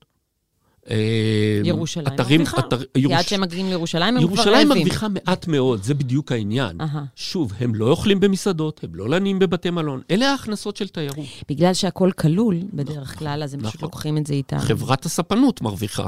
אה, 0.89 1.61
ירושלים 1.63 2.07
אתרים, 2.07 2.41
מרוויחה. 2.41 2.59
אתר, 2.59 2.77
כי 2.77 2.99
ירוש... 2.99 3.13
עד 3.15 3.27
שהם 3.27 3.41
מגיעים 3.41 3.69
לירושלים 3.69 4.17
הם 4.17 4.27
כבר 4.27 4.35
רעבים. 4.35 4.53
ירושלים 4.53 4.69
מרוויחה 4.69 5.07
מעט 5.07 5.47
מאוד, 5.47 5.83
זה 5.83 5.93
בדיוק 5.93 6.31
העניין. 6.31 6.81
Aha. 6.81 6.97
שוב, 7.15 7.53
הם 7.59 7.75
לא 7.75 7.89
אוכלים 7.89 8.19
במסעדות, 8.19 8.83
הם 8.83 8.95
לא 8.95 9.09
לנים 9.09 9.39
בבתי 9.39 9.69
מלון, 9.69 10.01
אלה 10.11 10.31
ההכנסות 10.31 10.77
של 10.77 10.87
תיירות. 10.87 11.25
בגלל 11.49 11.73
שהכל 11.73 12.11
כלול 12.11 12.55
בדרך 12.73 13.19
כלל, 13.19 13.43
אז 13.43 13.53
הם 13.53 13.59
נכון. 13.59 13.69
פשוט 13.71 13.81
לוקחים 13.81 14.17
את 14.17 14.27
זה 14.27 14.33
איתם. 14.33 14.59
חברת 14.59 15.05
הספנות 15.05 15.61
מרוויחה 15.61 16.07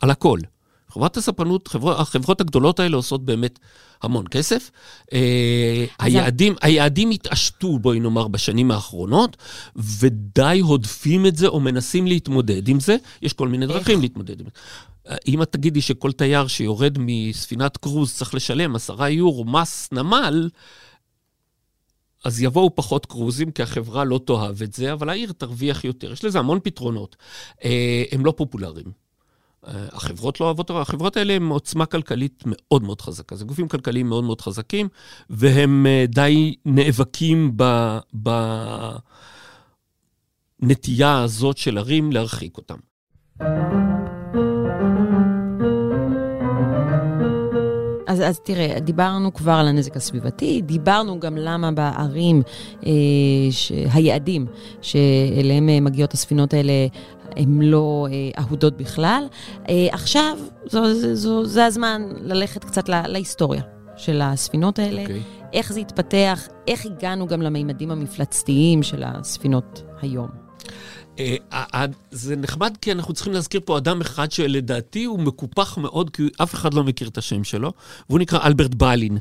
על 0.00 0.10
הכל. 0.10 0.38
חברת 0.92 1.16
הספנות, 1.16 1.68
חבר, 1.68 2.00
החברות 2.00 2.40
הגדולות 2.40 2.80
האלה 2.80 2.96
עושות 2.96 3.24
באמת 3.24 3.58
המון 4.02 4.24
כסף. 4.30 4.70
אה, 5.12 5.84
היעדים, 5.98 6.54
היעדים 6.62 7.10
התעשתו, 7.10 7.78
בואי 7.78 8.00
נאמר, 8.00 8.28
בשנים 8.28 8.70
האחרונות, 8.70 9.36
ודי 9.76 10.60
הודפים 10.62 11.26
את 11.26 11.36
זה 11.36 11.46
או 11.48 11.60
מנסים 11.60 12.06
להתמודד 12.06 12.68
עם 12.68 12.80
זה. 12.80 12.96
יש 13.22 13.32
כל 13.32 13.48
מיני 13.48 13.66
דרכים 13.66 14.00
להתמודד 14.00 14.40
עם 14.40 14.46
זה. 14.46 14.50
אה, 15.08 15.16
אם 15.26 15.42
את 15.42 15.52
תגידי 15.52 15.80
שכל 15.80 16.12
תייר 16.12 16.46
שיורד 16.46 16.98
מספינת 17.00 17.76
קרוז 17.76 18.14
צריך 18.14 18.34
לשלם 18.34 18.76
עשרה 18.76 19.08
יורו 19.08 19.44
מס 19.44 19.88
נמל, 19.92 20.48
אז 22.24 22.42
יבואו 22.42 22.74
פחות 22.74 23.06
קרוזים, 23.06 23.50
כי 23.50 23.62
החברה 23.62 24.04
לא 24.04 24.20
תאהב 24.26 24.62
את 24.62 24.72
זה, 24.72 24.92
אבל 24.92 25.08
העיר 25.08 25.32
תרוויח 25.32 25.84
יותר. 25.84 26.12
יש 26.12 26.24
לזה 26.24 26.38
המון 26.38 26.58
פתרונות. 26.62 27.16
אה, 27.64 28.04
הם 28.12 28.24
לא 28.24 28.34
פופולריים. 28.36 29.01
החברות 29.66 30.40
לא 30.40 30.46
אוהבות, 30.46 30.70
החברות 30.70 31.16
האלה 31.16 31.32
הן 31.32 31.48
עוצמה 31.48 31.86
כלכלית 31.86 32.42
מאוד 32.46 32.82
מאוד 32.82 33.00
חזקה. 33.00 33.36
זה 33.36 33.44
גופים 33.44 33.68
כלכליים 33.68 34.08
מאוד 34.08 34.24
מאוד 34.24 34.40
חזקים, 34.40 34.88
והם 35.30 35.86
אה, 35.86 36.04
די 36.08 36.54
נאבקים 36.64 37.56
בנטייה 40.62 41.22
הזאת 41.22 41.58
של 41.58 41.78
ערים 41.78 42.12
להרחיק 42.12 42.56
אותם. 42.56 42.76
אז, 48.12 48.20
אז 48.20 48.40
תראה, 48.40 48.80
דיברנו 48.80 49.34
כבר 49.34 49.52
על 49.52 49.68
הנזק 49.68 49.96
הסביבתי, 49.96 50.62
דיברנו 50.62 51.20
גם 51.20 51.36
למה 51.36 51.72
בערים, 51.72 52.42
אה, 52.86 52.90
ש... 53.50 53.72
היעדים 53.92 54.46
שאליהם 54.82 55.68
אה, 55.68 55.80
מגיעות 55.80 56.14
הספינות 56.14 56.54
האלה, 56.54 56.72
הן 57.36 57.62
לא 57.62 58.06
אה, 58.10 58.42
אהודות 58.42 58.76
בכלל. 58.76 59.24
אה, 59.68 59.88
עכשיו, 59.92 60.38
זו, 60.66 60.94
זו, 60.94 61.14
זו, 61.14 61.44
זה 61.44 61.66
הזמן 61.66 62.02
ללכת 62.20 62.64
קצת 62.64 62.88
לה, 62.88 63.08
להיסטוריה 63.08 63.62
של 63.96 64.20
הספינות 64.22 64.78
האלה, 64.78 65.00
okay. 65.00 65.02
אוקיי. 65.02 65.22
איך 65.52 65.72
זה 65.72 65.80
התפתח, 65.80 66.48
איך 66.68 66.86
הגענו 66.86 67.26
גם 67.26 67.42
למימדים 67.42 67.90
המפלצתיים 67.90 68.82
של 68.82 69.02
הספינות 69.06 69.82
היום. 70.02 70.28
אה, 71.18 71.84
זה 72.10 72.36
נחמד 72.36 72.76
כי 72.80 72.92
אנחנו 72.92 73.14
צריכים 73.14 73.32
להזכיר 73.32 73.60
פה 73.64 73.78
אדם 73.78 74.00
אחד 74.00 74.32
שלדעתי 74.32 75.04
הוא 75.04 75.18
מקופח 75.18 75.78
מאוד, 75.78 76.10
כי 76.10 76.22
אף 76.42 76.54
אחד 76.54 76.74
לא 76.74 76.84
מכיר 76.84 77.08
את 77.08 77.18
השם 77.18 77.44
שלו, 77.44 77.72
והוא 78.08 78.18
נקרא 78.18 78.46
אלברט 78.46 78.74
בלין. 78.74 79.18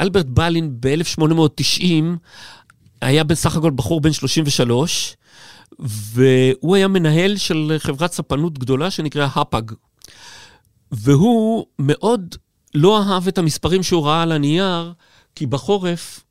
אלברט 0.00 0.26
בלין 0.26 0.76
ב-1890 0.80 1.84
היה 3.00 3.24
בסך 3.24 3.56
הכל 3.56 3.70
בחור 3.70 4.00
בן 4.00 4.12
33, 4.12 5.16
והוא 5.78 6.76
היה 6.76 6.88
מנהל 6.88 7.36
של 7.36 7.74
חברת 7.78 8.12
ספנות 8.12 8.58
גדולה 8.58 8.90
שנקראה 8.90 9.28
הפאג. 9.34 9.72
והוא 10.92 11.66
מאוד 11.78 12.34
לא 12.74 13.02
אהב 13.02 13.28
את 13.28 13.38
המספרים 13.38 13.82
שהוא 13.82 14.06
ראה 14.06 14.22
על 14.22 14.32
הנייר, 14.32 14.92
כי 15.34 15.46
בחורף 15.46 16.24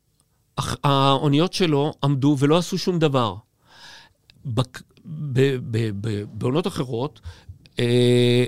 האוניות 0.84 1.52
שלו 1.52 1.92
עמדו 2.04 2.36
ולא 2.38 2.58
עשו 2.58 2.78
שום 2.78 2.98
דבר. 2.98 3.34
בעונות 6.32 6.66
אחרות, 6.66 7.20
אה, 7.78 8.44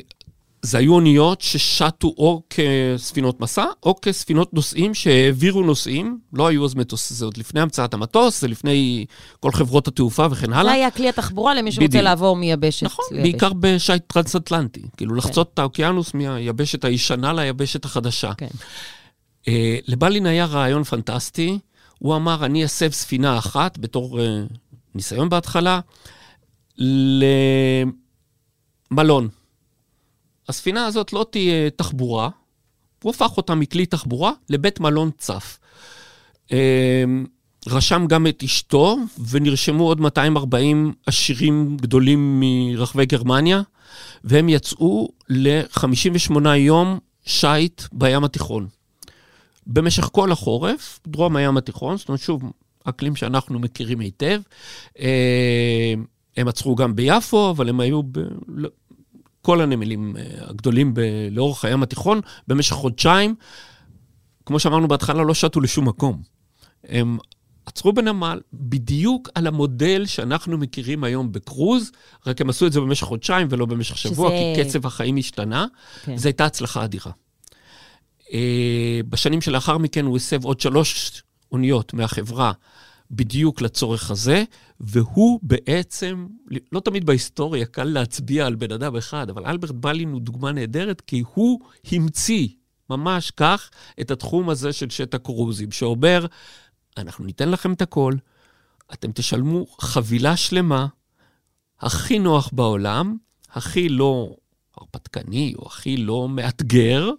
זה 0.62 0.78
היו 0.78 0.94
אוניות 0.94 1.40
ששטו 1.40 2.14
או 2.18 2.42
כספינות 2.50 3.40
מסע, 3.40 3.64
או 3.82 3.94
כספינות 4.02 4.54
נוסעים 4.54 4.94
שהעבירו 4.94 5.62
נוסעים. 5.62 6.18
לא 6.32 6.46
היו 6.46 6.64
אז 6.64 6.74
מטוס, 6.74 7.12
זה 7.12 7.24
עוד 7.24 7.36
לפני 7.36 7.60
המצאת 7.60 7.94
המטוס, 7.94 8.40
זה 8.40 8.48
לפני 8.48 9.06
כל 9.40 9.52
חברות 9.52 9.88
התעופה 9.88 10.26
וכן 10.30 10.52
הלאה. 10.52 10.72
זה 10.72 10.72
היה 10.72 10.90
כלי 10.90 11.08
התחבורה 11.08 11.54
למי 11.54 11.72
שרוצה 11.72 12.02
לעבור 12.02 12.36
מיבשת 12.36 12.82
נכון, 12.82 13.04
ליבשת. 13.10 13.22
בעיקר 13.22 13.52
בשייט 13.52 14.02
טרנס-אטלנטי. 14.06 14.82
כאילו, 14.96 15.10
כן. 15.10 15.18
לחצות 15.18 15.50
את 15.54 15.58
האוקיינוס 15.58 16.14
מהיבשת 16.14 16.84
הישנה 16.84 17.32
ליבשת 17.32 17.84
החדשה. 17.84 18.34
כן. 18.34 18.48
Uh, 19.44 19.48
לבלין 19.88 20.26
היה 20.26 20.44
רעיון 20.44 20.84
פנטסטי. 20.84 21.58
הוא 21.98 22.16
אמר, 22.16 22.44
אני 22.44 22.64
אסב 22.64 22.90
ספינה 22.92 23.38
אחת 23.38 23.78
בתור 23.78 24.18
uh, 24.18 24.22
ניסיון 24.94 25.28
בהתחלה. 25.28 25.80
למלון. 28.88 29.28
הספינה 30.50 30.86
הזאת 30.86 31.12
לא 31.12 31.26
תהיה 31.30 31.70
תחבורה, 31.70 32.28
הוא 33.02 33.10
הפך 33.10 33.36
אותה 33.36 33.54
מכלי 33.54 33.86
תחבורה 33.86 34.32
לבית 34.50 34.80
מלון 34.80 35.10
צף. 35.18 35.58
אמ, 36.52 37.26
רשם 37.66 38.06
גם 38.08 38.26
את 38.26 38.42
אשתו, 38.42 38.96
ונרשמו 39.30 39.84
עוד 39.84 40.00
240 40.00 40.92
עשירים 41.06 41.76
גדולים 41.80 42.40
מרחבי 42.40 43.06
גרמניה, 43.06 43.62
והם 44.24 44.48
יצאו 44.48 45.08
ל-58 45.28 46.48
יום 46.48 46.98
שיט 47.24 47.82
בים 47.92 48.24
התיכון. 48.24 48.66
במשך 49.66 50.08
כל 50.12 50.32
החורף, 50.32 51.00
דרום 51.06 51.36
הים 51.36 51.56
התיכון, 51.56 51.96
זאת 51.96 52.08
אומרת, 52.08 52.20
שוב, 52.20 52.42
אקלים 52.84 53.16
שאנחנו 53.16 53.58
מכירים 53.58 54.00
היטב. 54.00 54.40
אמ, 54.98 55.04
הם 56.36 56.48
עצרו 56.48 56.74
גם 56.74 56.96
ביפו, 56.96 57.50
אבל 57.50 57.68
הם 57.68 57.80
היו 57.80 58.02
בכל 58.02 58.68
לא, 59.48 59.62
הנמלים 59.62 60.16
אה, 60.16 60.22
הגדולים 60.40 60.94
ב... 60.94 61.00
לאורך 61.30 61.64
הים 61.64 61.82
התיכון 61.82 62.20
במשך 62.48 62.74
חודשיים. 62.74 63.34
כמו 64.46 64.60
שאמרנו 64.60 64.88
בהתחלה, 64.88 65.22
לא 65.22 65.34
שטו 65.34 65.60
לשום 65.60 65.88
מקום. 65.88 66.22
הם 66.84 67.18
עצרו 67.66 67.92
בנמל 67.92 68.40
בדיוק 68.52 69.28
על 69.34 69.46
המודל 69.46 70.06
שאנחנו 70.06 70.58
מכירים 70.58 71.04
היום 71.04 71.32
בקרוז, 71.32 71.92
רק 72.26 72.40
הם 72.40 72.50
עשו 72.50 72.66
את 72.66 72.72
זה 72.72 72.80
במשך 72.80 73.06
חודשיים 73.06 73.46
ולא 73.50 73.66
במשך 73.66 73.98
שבוע, 73.98 74.30
שזה... 74.30 74.38
כי 74.56 74.64
קצב 74.64 74.86
החיים 74.86 75.16
השתנה. 75.16 75.66
כן. 76.02 76.16
זו 76.16 76.28
הייתה 76.28 76.46
הצלחה 76.46 76.84
אדירה. 76.84 77.12
אה, 78.32 79.00
בשנים 79.08 79.40
שלאחר 79.40 79.78
מכן 79.78 80.04
הוא 80.04 80.16
הסב 80.16 80.44
עוד 80.44 80.60
שלוש 80.60 81.22
אוניות 81.52 81.94
מהחברה 81.94 82.52
בדיוק 83.10 83.60
לצורך 83.60 84.10
הזה, 84.10 84.44
והוא 84.80 85.40
בעצם, 85.42 86.26
לא 86.72 86.80
תמיד 86.80 87.06
בהיסטוריה 87.06 87.66
קל 87.66 87.84
להצביע 87.84 88.46
על 88.46 88.54
בן 88.54 88.72
אדם 88.72 88.96
אחד, 88.96 89.30
אבל 89.30 89.46
אלברט 89.46 89.70
בלין 89.70 90.12
הוא 90.12 90.20
דוגמה 90.20 90.52
נהדרת, 90.52 91.00
כי 91.00 91.22
הוא 91.34 91.60
המציא, 91.92 92.48
ממש 92.90 93.30
כך, 93.30 93.70
את 94.00 94.10
התחום 94.10 94.50
הזה 94.50 94.72
של 94.72 94.90
שטע 94.90 95.18
קרוזים, 95.18 95.72
שאומר, 95.72 96.26
אנחנו 96.96 97.24
ניתן 97.24 97.50
לכם 97.50 97.72
את 97.72 97.82
הכל, 97.82 98.14
אתם 98.92 99.12
תשלמו 99.12 99.66
חבילה 99.80 100.36
שלמה, 100.36 100.86
הכי 101.80 102.18
נוח 102.18 102.50
בעולם, 102.52 103.16
הכי 103.50 103.88
לא 103.88 104.36
הרפתקני 104.76 105.54
או 105.58 105.66
הכי 105.66 105.96
לא 105.96 106.28
מאתגר, 106.28 107.10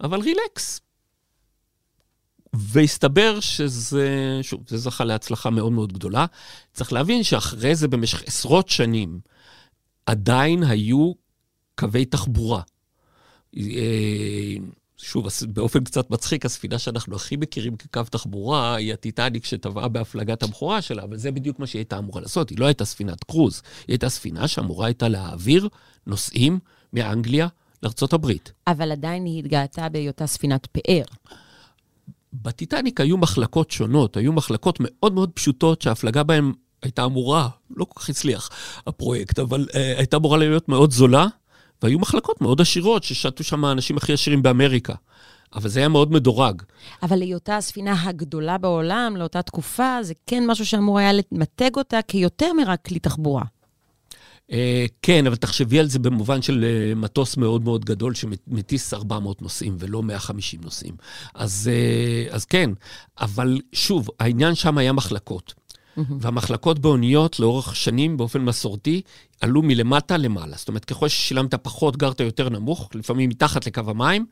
אבל 0.00 0.20
רילקס. 0.20 0.80
והסתבר 2.54 3.40
שזה, 3.40 4.38
שוב, 4.42 4.60
זה 4.66 4.78
זכה 4.78 5.04
להצלחה 5.04 5.50
מאוד 5.50 5.72
מאוד 5.72 5.92
גדולה. 5.92 6.26
צריך 6.72 6.92
להבין 6.92 7.22
שאחרי 7.22 7.74
זה, 7.74 7.88
במשך 7.88 8.22
עשרות 8.26 8.68
שנים, 8.68 9.20
עדיין 10.06 10.62
היו 10.62 11.12
קווי 11.74 12.04
תחבורה. 12.04 12.62
אה, 13.56 14.56
שוב, 14.96 15.26
באופן 15.48 15.84
קצת 15.84 16.10
מצחיק, 16.10 16.46
הספינה 16.46 16.78
שאנחנו 16.78 17.16
הכי 17.16 17.36
מכירים 17.36 17.76
כקו 17.76 18.02
תחבורה 18.10 18.74
היא 18.74 18.92
הטיטניק 18.92 19.44
שטבעה 19.44 19.88
בהפלגת 19.88 20.42
הבכורה 20.42 20.82
שלה, 20.82 21.02
אבל 21.02 21.16
זה 21.16 21.30
בדיוק 21.30 21.58
מה 21.58 21.66
שהיא 21.66 21.80
הייתה 21.80 21.98
אמורה 21.98 22.20
לעשות. 22.20 22.50
היא 22.50 22.58
לא 22.58 22.66
הייתה 22.66 22.84
ספינת 22.84 23.24
קרוז, 23.24 23.62
היא 23.64 23.94
הייתה 23.94 24.08
ספינה 24.08 24.48
שאמורה 24.48 24.86
הייתה 24.86 25.08
להעביר 25.08 25.68
נוסעים 26.06 26.58
מאנגליה 26.92 27.48
לארה"ב. 27.82 28.30
אבל 28.66 28.92
עדיין 28.92 29.24
היא 29.24 29.38
התגאתה 29.38 29.88
בהיותה 29.88 30.26
ספינת 30.26 30.66
פאר. 30.66 31.04
בטיטניק 32.44 33.00
היו 33.00 33.16
מחלקות 33.16 33.70
שונות, 33.70 34.16
היו 34.16 34.32
מחלקות 34.32 34.78
מאוד 34.80 35.14
מאוד 35.14 35.30
פשוטות 35.30 35.82
שההפלגה 35.82 36.22
בהן 36.22 36.52
הייתה 36.82 37.04
אמורה, 37.04 37.48
לא 37.76 37.84
כל 37.84 38.00
כך 38.00 38.08
הצליח 38.08 38.50
הפרויקט, 38.86 39.38
אבל 39.38 39.66
uh, 39.70 39.76
הייתה 39.98 40.16
אמורה 40.16 40.38
להיות 40.38 40.68
מאוד 40.68 40.92
זולה, 40.92 41.26
והיו 41.82 41.98
מחלקות 41.98 42.40
מאוד 42.40 42.60
עשירות 42.60 43.04
ששתו 43.04 43.44
שם 43.44 43.64
האנשים 43.64 43.96
הכי 43.96 44.12
עשירים 44.12 44.42
באמריקה. 44.42 44.94
אבל 45.54 45.68
זה 45.68 45.80
היה 45.80 45.88
מאוד 45.88 46.12
מדורג. 46.12 46.62
אבל 47.02 47.16
להיותה 47.18 47.56
הספינה 47.56 48.02
הגדולה 48.02 48.58
בעולם 48.58 49.14
לאותה 49.16 49.42
תקופה, 49.42 49.98
זה 50.02 50.14
כן 50.26 50.44
משהו 50.46 50.66
שאמור 50.66 50.98
היה 50.98 51.10
למתג 51.12 51.70
אותה 51.76 52.00
כיותר 52.08 52.52
מרק 52.52 52.84
כלי 52.84 52.98
תחבורה. 52.98 53.42
Uh, 54.50 54.54
כן, 55.02 55.26
אבל 55.26 55.36
תחשבי 55.36 55.78
על 55.78 55.86
זה 55.86 55.98
במובן 55.98 56.42
של 56.42 56.64
uh, 56.64 56.98
מטוס 56.98 57.36
מאוד 57.36 57.64
מאוד 57.64 57.84
גדול 57.84 58.14
שמטיס 58.14 58.94
400 58.94 59.42
נוסעים 59.42 59.76
ולא 59.78 60.02
150 60.02 60.60
נוסעים. 60.64 60.94
אז, 61.34 61.70
uh, 62.30 62.34
אז 62.34 62.44
כן, 62.44 62.70
אבל 63.20 63.60
שוב, 63.72 64.08
העניין 64.20 64.54
שם 64.54 64.78
היה 64.78 64.92
מחלקות. 64.92 65.54
Mm-hmm. 65.54 66.00
והמחלקות 66.20 66.78
באוניות 66.78 67.40
לאורך 67.40 67.76
שנים 67.76 68.16
באופן 68.16 68.40
מסורתי 68.40 69.02
עלו 69.40 69.62
מלמטה 69.62 70.16
למעלה. 70.16 70.56
זאת 70.56 70.68
אומרת, 70.68 70.84
ככל 70.84 71.08
ששילמת 71.08 71.54
פחות, 71.54 71.96
גרת 71.96 72.20
יותר 72.20 72.48
נמוך, 72.48 72.90
לפעמים 72.94 73.30
מתחת 73.30 73.66
לקו 73.66 73.82
המים, 73.86 74.26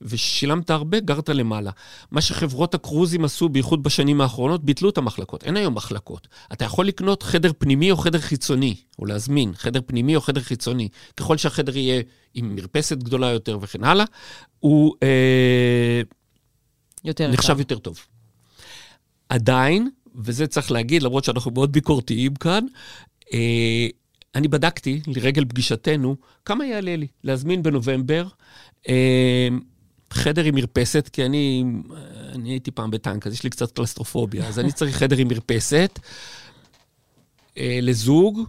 ושילמת 0.00 0.70
הרבה, 0.70 1.00
גרת 1.00 1.28
למעלה. 1.28 1.70
מה 2.10 2.20
שחברות 2.20 2.74
הקרוזים 2.74 3.24
עשו, 3.24 3.48
בייחוד 3.48 3.82
בשנים 3.82 4.20
האחרונות, 4.20 4.64
ביטלו 4.64 4.90
את 4.90 4.98
המחלקות. 4.98 5.44
אין 5.44 5.56
היום 5.56 5.74
מחלקות. 5.74 6.28
אתה 6.52 6.64
יכול 6.64 6.86
לקנות 6.86 7.22
חדר 7.22 7.50
פנימי 7.58 7.90
או 7.90 7.96
חדר 7.96 8.18
חיצוני, 8.18 8.74
או 8.98 9.06
להזמין 9.06 9.52
חדר 9.54 9.80
פנימי 9.86 10.16
או 10.16 10.20
חדר 10.20 10.40
חיצוני. 10.40 10.88
ככל 11.16 11.36
שהחדר 11.36 11.76
יהיה 11.76 12.02
עם 12.34 12.54
מרפסת 12.54 12.96
גדולה 12.96 13.26
יותר 13.26 13.58
וכן 13.60 13.84
הלאה, 13.84 14.04
הוא 14.60 14.94
אה, 15.02 16.02
יותר 17.04 17.30
נחשב 17.30 17.48
טוב. 17.48 17.58
יותר 17.58 17.78
טוב. 17.78 17.98
עדיין, 19.28 19.90
וזה 20.14 20.46
צריך 20.46 20.70
להגיד, 20.70 21.02
למרות 21.02 21.24
שאנחנו 21.24 21.50
מאוד 21.50 21.72
ביקורתיים 21.72 22.34
כאן, 22.34 22.64
אה, 23.32 23.86
אני 24.34 24.48
בדקתי, 24.48 25.00
לרגל 25.06 25.44
פגישתנו, 25.44 26.16
כמה 26.44 26.66
יעלה 26.66 26.96
לי 26.96 27.06
להזמין 27.24 27.62
בנובמבר 27.62 28.26
אה, 28.88 29.48
חדר 30.16 30.44
עם 30.44 30.54
מרפסת, 30.54 31.10
כי 31.12 31.24
אני, 31.24 31.64
אני 32.34 32.50
הייתי 32.50 32.70
פעם 32.70 32.90
בטנק, 32.90 33.26
אז 33.26 33.32
יש 33.32 33.44
לי 33.44 33.50
קצת 33.50 33.72
קלסטרופוביה, 33.72 34.48
אז 34.48 34.58
אני 34.58 34.72
צריך 34.72 34.96
חדר 34.96 35.16
עם 35.16 35.28
מרפסת 35.28 35.98
אה, 37.58 37.78
לזוג, 37.82 38.40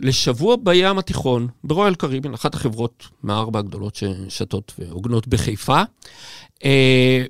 לשבוע 0.00 0.56
בים 0.62 0.98
התיכון, 0.98 1.48
ברויאל 1.64 1.94
קריבן, 1.94 2.34
אחת 2.34 2.54
החברות 2.54 3.04
מהארבע 3.22 3.58
הגדולות 3.58 3.94
ששתות 3.94 4.72
והוגנות 4.78 5.28
בחיפה. 5.28 5.82
אה, 6.64 7.24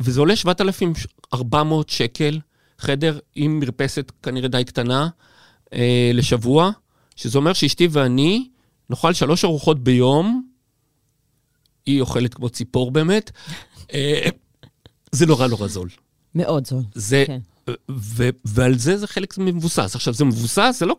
וזה 0.00 0.20
עולה 0.20 0.36
7,400 0.36 1.88
שקל, 1.88 2.38
חדר 2.78 3.18
עם 3.34 3.60
מרפסת 3.60 4.12
כנראה 4.22 4.48
די 4.48 4.64
קטנה, 4.64 5.08
אה, 5.72 6.10
לשבוע, 6.14 6.70
שזה 7.16 7.38
אומר 7.38 7.52
שאשתי 7.52 7.88
ואני 7.90 8.48
נאכל 8.90 9.12
שלוש 9.12 9.44
ארוחות 9.44 9.84
ביום, 9.84 10.51
היא 11.86 12.00
אוכלת 12.00 12.34
כמו 12.34 12.48
ציפור 12.48 12.90
באמת. 12.90 13.30
אה, 13.94 14.28
זה 15.12 15.26
נורא 15.26 15.46
נורא 15.46 15.66
זול. 15.66 15.88
מאוד 16.34 16.66
זול. 16.66 16.82
זה, 16.94 17.24
כן. 17.26 17.38
ו, 17.90 18.28
ועל 18.44 18.78
זה 18.78 18.96
זה 18.96 19.06
חלק 19.06 19.38
מבוסס. 19.38 19.94
עכשיו, 19.94 20.14
זה 20.14 20.24
מבוסס, 20.24 20.76
זה 20.78 20.86
לא... 20.86 20.96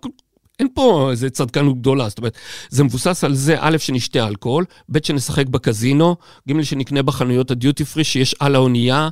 אין 0.59 0.67
פה 0.73 1.11
איזה 1.11 1.29
צדקנות 1.29 1.79
גדולה, 1.79 2.09
זאת 2.09 2.17
אומרת, 2.17 2.37
זה 2.69 2.83
מבוסס 2.83 3.23
על 3.23 3.33
זה, 3.33 3.55
א', 3.59 3.77
שנשתה 3.77 4.27
אלכוהול, 4.27 4.65
ב', 4.89 5.05
שנשחק 5.05 5.47
בקזינו, 5.47 6.15
ג', 6.49 6.61
שנקנה 6.61 7.03
בחנויות 7.03 7.51
הדיוטי 7.51 7.85
פרי 7.85 8.03
שיש 8.03 8.35
על 8.39 8.55
האונייה, 8.55 9.09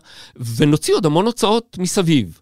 ונוציא 0.55 0.93
עוד 0.93 1.05
המון 1.05 1.25
הוצאות 1.25 1.77
מסביב. 1.79 2.39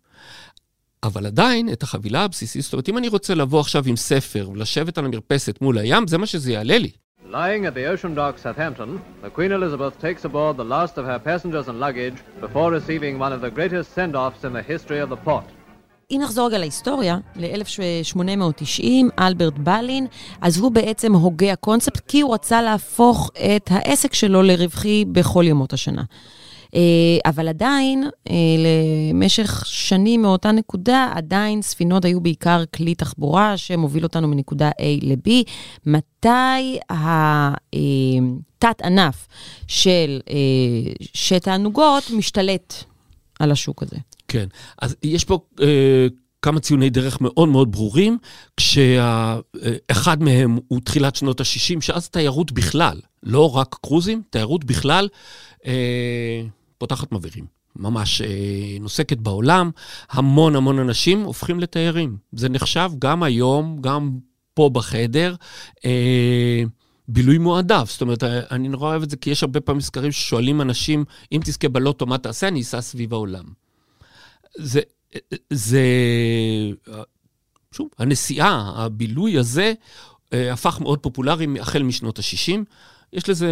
אבל 1.04 1.26
עדיין, 1.26 1.70
את 1.72 1.84
החבילה 1.84 2.24
הבסיסית, 2.24 2.62
זאת 2.62 2.74
אומרת, 2.74 2.90
אם 2.90 2.98
אני 2.98 3.08
רוצה 3.08 3.36
לבוא 3.36 3.60
עכשיו 3.60 3.84
עם 3.88 3.96
ספר 3.96 4.50
ולשבת 4.54 4.98
על 4.98 5.06
המרפסת 5.06 5.58
מול 5.62 5.78
הים, 5.78 6.08
זה 6.08 6.18
מה 6.18 6.26
שזה 6.26 6.52
יעלה 6.52 6.78
לי. 6.78 6.92
Lying 7.32 7.68
at 7.68 7.76
the 7.76 7.86
ocean 7.86 8.16
dock 8.16 8.40
Southampton, 8.40 9.00
the 9.22 9.30
Queen 9.30 9.52
Elizabeth 9.52 9.94
takes 10.02 10.26
aboard 10.26 10.58
the 10.58 10.64
last 10.64 10.98
of 10.98 11.06
her 11.06 11.20
passengers 11.20 11.68
and 11.70 11.80
luggage 11.80 12.18
before 12.42 12.72
receiving 12.72 13.20
one 13.20 13.32
of 13.32 13.42
the 13.42 13.52
greatest 13.52 13.94
send-offs 13.94 14.44
in 14.44 14.52
the 14.52 14.64
history 14.64 15.00
of 15.00 15.10
the 15.10 15.18
port. 15.28 15.46
אם 16.12 16.20
נחזור 16.24 16.48
רגע 16.48 16.58
להיסטוריה, 16.58 17.18
ל-1890, 17.36 18.84
אלברט 19.20 19.54
בלין, 19.54 20.08
אז 20.42 20.58
הוא 20.58 20.72
בעצם 20.72 21.14
הוגה 21.14 21.52
הקונספט, 21.52 22.02
כי 22.08 22.22
הוא 22.22 22.34
רצה 22.34 22.62
להפוך 22.62 23.32
את 23.56 23.70
העסק 23.72 24.14
שלו 24.14 24.42
לרווחי 24.42 25.06
בכל 25.06 25.44
ימות 25.48 25.74
השנה. 25.74 26.04
אה, 26.76 26.80
אבל 27.26 27.48
עדיין, 27.48 28.04
אה, 28.30 28.36
למשך 29.14 29.64
שנים 29.66 30.22
מאותה 30.22 30.52
נקודה, 30.52 31.12
עדיין 31.16 31.62
ספינות 31.62 32.06
היו 32.06 32.22
בעיקר 32.22 32.64
כלי 32.76 32.96
תחבורה 32.96 33.58
שמוביל 33.58 34.04
אותנו 34.04 34.28
מנקודה 34.28 34.70
A 34.70 34.84
ל-B. 35.02 35.30
מתי 35.86 36.80
התת-ענף 38.60 39.28
של 39.68 40.20
אה, 40.30 40.36
שתענוגות 41.14 42.04
משתלט 42.18 42.74
על 43.40 43.52
השוק 43.52 43.84
הזה? 43.84 43.98
כן. 44.28 44.48
אז 44.82 44.96
יש 45.04 45.24
פה 45.24 45.40
כמה 46.42 46.60
ציוני 46.60 46.90
דרך 46.90 47.22
מאוד 47.22 47.50
מאוד 47.50 47.72
ברורים, 47.72 48.18
כשאחד 48.58 50.24
מהם 50.24 50.58
הוא 50.68 50.82
תחילת 50.82 51.16
שנות 51.16 51.40
ה-60, 51.40 51.82
שאז 51.82 52.10
תיירות 52.10 52.52
בכלל, 52.52 53.00
לא 53.24 53.56
רק 53.56 53.76
קרוזים, 53.82 54.22
תיירות 54.30 54.64
בכלל, 54.66 55.08
אה, 55.66 56.42
פותחת 56.80 57.12
מבערים. 57.12 57.46
ממש 57.76 58.22
אה, 58.22 58.78
נוסקת 58.80 59.18
בעולם, 59.18 59.72
המון 60.10 60.56
המון 60.56 60.80
אנשים 60.80 61.22
הופכים 61.24 61.60
לתיירים. 61.60 62.18
זה 62.32 62.50
נחשב 62.50 62.90
גם 63.00 63.24
היום, 63.24 63.78
גם 63.82 64.12
פה 64.54 64.70
בחדר. 64.74 65.36
אה, 65.86 66.64
בילוי 67.08 67.38
מועדף. 67.38 67.92
זאת 67.92 68.02
אומרת, 68.02 68.24
אני 68.24 68.70
נורא 68.70 68.90
אוהב 68.90 69.04
את 69.04 69.10
זה, 69.10 69.18
כי 69.18 69.30
יש 69.30 69.44
הרבה 69.44 69.60
פעמים 69.60 69.82
סקרים 69.82 70.12
ששואלים 70.12 70.62
אנשים, 70.62 71.06
אם 71.32 71.42
תזכה 71.44 71.70
בלוטו, 71.70 72.06
מה 72.06 72.18
תעשה? 72.18 72.48
אני 72.48 72.62
אסע 72.62 72.82
סביב 72.82 73.14
העולם. 73.14 73.46
זה, 74.58 74.82
זה, 75.50 75.82
שוב, 77.72 77.90
הנסיעה, 77.98 78.74
הבילוי 78.76 79.38
הזה, 79.38 79.74
אה, 80.34 80.54
הפך 80.54 80.82
מאוד 80.82 81.00
פופולרי 81.00 81.46
החל 81.60 81.84
משנות 81.84 82.20
ה-60. 82.20 82.60
יש 83.14 83.30
לזה 83.30 83.50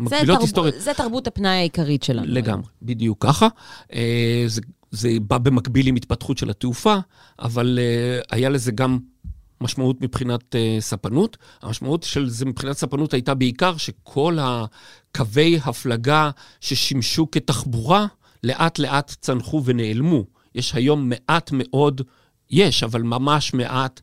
מקבילות 0.00 0.26
תרב... 0.26 0.40
היסטוריות. 0.40 0.74
זה 0.78 0.94
תרבות 0.94 1.26
הפנאי 1.26 1.50
העיקרית 1.50 2.02
שלנו. 2.02 2.26
לגמרי, 2.26 2.68
בדיוק 2.82 3.26
ככה. 3.26 3.48
אה, 3.92 4.44
זה, 4.46 4.60
זה 4.90 5.10
בא 5.22 5.38
במקביל 5.38 5.86
עם 5.86 5.96
התפתחות 5.96 6.38
של 6.38 6.50
התעופה, 6.50 6.96
אבל 7.38 7.78
אה, 7.82 8.20
היה 8.30 8.48
לזה 8.48 8.72
גם 8.72 8.98
משמעות 9.60 10.00
מבחינת 10.00 10.54
uh, 10.54 10.80
ספנות. 10.80 11.36
המשמעות 11.62 12.02
של 12.02 12.28
זה 12.28 12.46
מבחינת 12.46 12.76
ספנות 12.76 13.14
הייתה 13.14 13.34
בעיקר 13.34 13.76
שכל 13.76 14.38
הקווי 14.40 15.58
הפלגה 15.64 16.30
ששימשו 16.60 17.30
כתחבורה, 17.30 18.06
לאט 18.44 18.78
לאט 18.78 19.16
צנחו 19.20 19.62
ונעלמו. 19.64 20.24
יש 20.54 20.74
היום 20.74 21.08
מעט 21.08 21.50
מאוד, 21.52 22.02
יש, 22.50 22.82
אבל 22.82 23.02
ממש 23.02 23.54
מעט, 23.54 24.00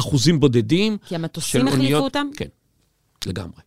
אחוזים 0.00 0.40
בודדים 0.40 0.98
כי 1.06 1.14
המטוסים 1.14 1.68
החליפו 1.68 1.98
אותם? 1.98 2.26
כן, 2.36 2.48
לגמרי. 3.26 3.60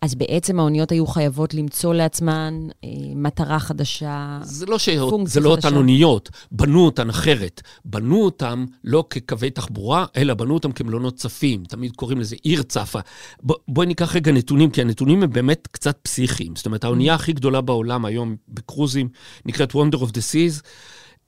אז 0.00 0.14
בעצם 0.14 0.60
האוניות 0.60 0.92
היו 0.92 1.06
חייבות 1.06 1.54
למצוא 1.54 1.94
לעצמן 1.94 2.68
אה, 2.84 2.88
מטרה 3.14 3.58
חדשה. 3.58 4.38
זה 4.42 4.66
לא, 4.66 4.78
ש... 4.78 4.88
פונקציה 4.88 5.32
זה 5.32 5.40
לא 5.40 5.50
אותן. 5.50 5.76
אוניות, 5.76 6.30
בנו 6.52 6.84
אותן 6.84 7.10
אחרת. 7.10 7.62
בנו 7.84 8.24
אותן 8.24 8.64
לא 8.84 9.04
כקווי 9.10 9.50
תחבורה, 9.50 10.06
אלא 10.16 10.34
בנו 10.34 10.54
אותן 10.54 10.72
כמלונות 10.72 11.16
צפים. 11.16 11.64
תמיד 11.64 11.92
קוראים 11.96 12.20
לזה 12.20 12.36
עיר 12.42 12.62
צפה. 12.62 13.00
ב... 13.46 13.52
בואי 13.68 13.86
ניקח 13.86 14.16
רגע 14.16 14.32
נתונים, 14.32 14.70
כי 14.70 14.80
הנתונים 14.80 15.22
הם 15.22 15.30
באמת 15.30 15.68
קצת 15.70 15.98
פסיכיים. 16.02 16.56
זאת 16.56 16.66
אומרת, 16.66 16.84
האונייה 16.84 17.14
הכי 17.14 17.32
גדולה 17.32 17.60
בעולם 17.60 18.04
היום 18.04 18.36
בקרוזים 18.48 19.08
נקראת 19.46 19.72
Wonder 19.72 19.96
of 19.96 20.08
the 20.08 20.22
Seas, 20.32 20.62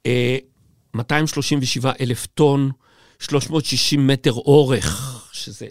אה, 0.07 0.37
237 0.95 1.93
אלף 2.01 2.27
טון, 2.27 2.71
360 3.19 4.07
מטר 4.07 4.33
אורך, 4.33 5.29
שזה 5.33 5.67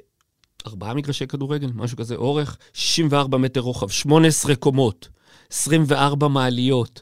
ארבעה 0.67 0.93
מגרשי 0.93 1.27
כדורגל, 1.27 1.71
משהו 1.75 1.97
כזה, 1.97 2.15
אורך, 2.15 2.57
64 2.73 3.37
מטר 3.37 3.59
רוחב, 3.59 3.89
18 3.89 4.55
קומות, 4.55 5.07
24 5.51 6.27
מעליות, 6.27 7.01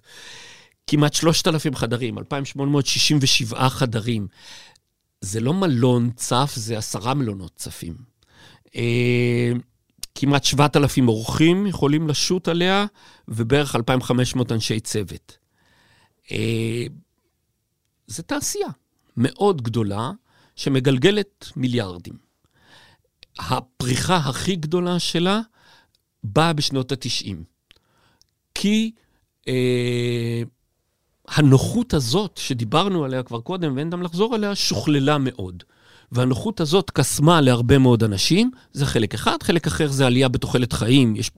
כמעט 0.88 1.14
3,000 1.14 1.76
חדרים, 1.76 2.18
2,867 2.18 3.70
חדרים. 3.70 4.28
זה 5.22 5.40
לא 5.40 5.54
מלון 5.54 6.10
צף, 6.16 6.54
זה 6.56 6.78
עשרה 6.78 7.14
מלונות 7.14 7.52
צפים. 7.56 7.96
אה, 8.76 9.52
כמעט 10.16 10.44
7,000 10.44 11.08
אורחים 11.08 11.68
יכולים 11.68 12.08
לשוט 12.08 12.48
עליה, 12.48 12.86
ובערך 13.28 13.76
2,500 13.76 14.52
אנשי 14.52 14.80
צוות. 14.80 15.38
אה, 16.32 16.86
זו 18.08 18.24
תעשייה 18.24 18.68
מאוד 19.18 19.62
גדולה 19.62 20.12
שמגלגלת 20.56 21.46
מיליארדים. 21.56 22.33
הפריחה 23.40 24.16
הכי 24.16 24.56
גדולה 24.56 25.00
שלה 25.00 25.42
באה 26.24 26.54
בשנות 26.54 26.92
ה-90. 26.92 27.36
כי 28.56 28.92
אה, 29.48 30.44
הנוחות 31.28 31.94
הזאת, 31.94 32.38
שדיברנו 32.38 33.04
עליה 33.06 33.24
כבר 33.24 33.42
קודם, 33.42 33.76
ואין 33.76 33.90
גם 33.90 34.02
לחזור 34.02 34.36
עליה, 34.36 34.56
שוכללה 34.56 35.18
מאוד. 35.18 35.64
והנוחות 36.12 36.60
הזאת 36.62 36.92
קסמה 36.92 37.42
להרבה 37.42 37.78
מאוד 37.78 38.04
אנשים, 38.04 38.52
זה 38.72 38.86
חלק 38.86 39.14
אחד. 39.14 39.44
חלק 39.44 39.68
אחר 39.68 39.88
זה 39.88 40.06
עלייה 40.06 40.28
בתוחלת 40.28 40.74
חיים. 40.74 41.16
יש, 41.16 41.32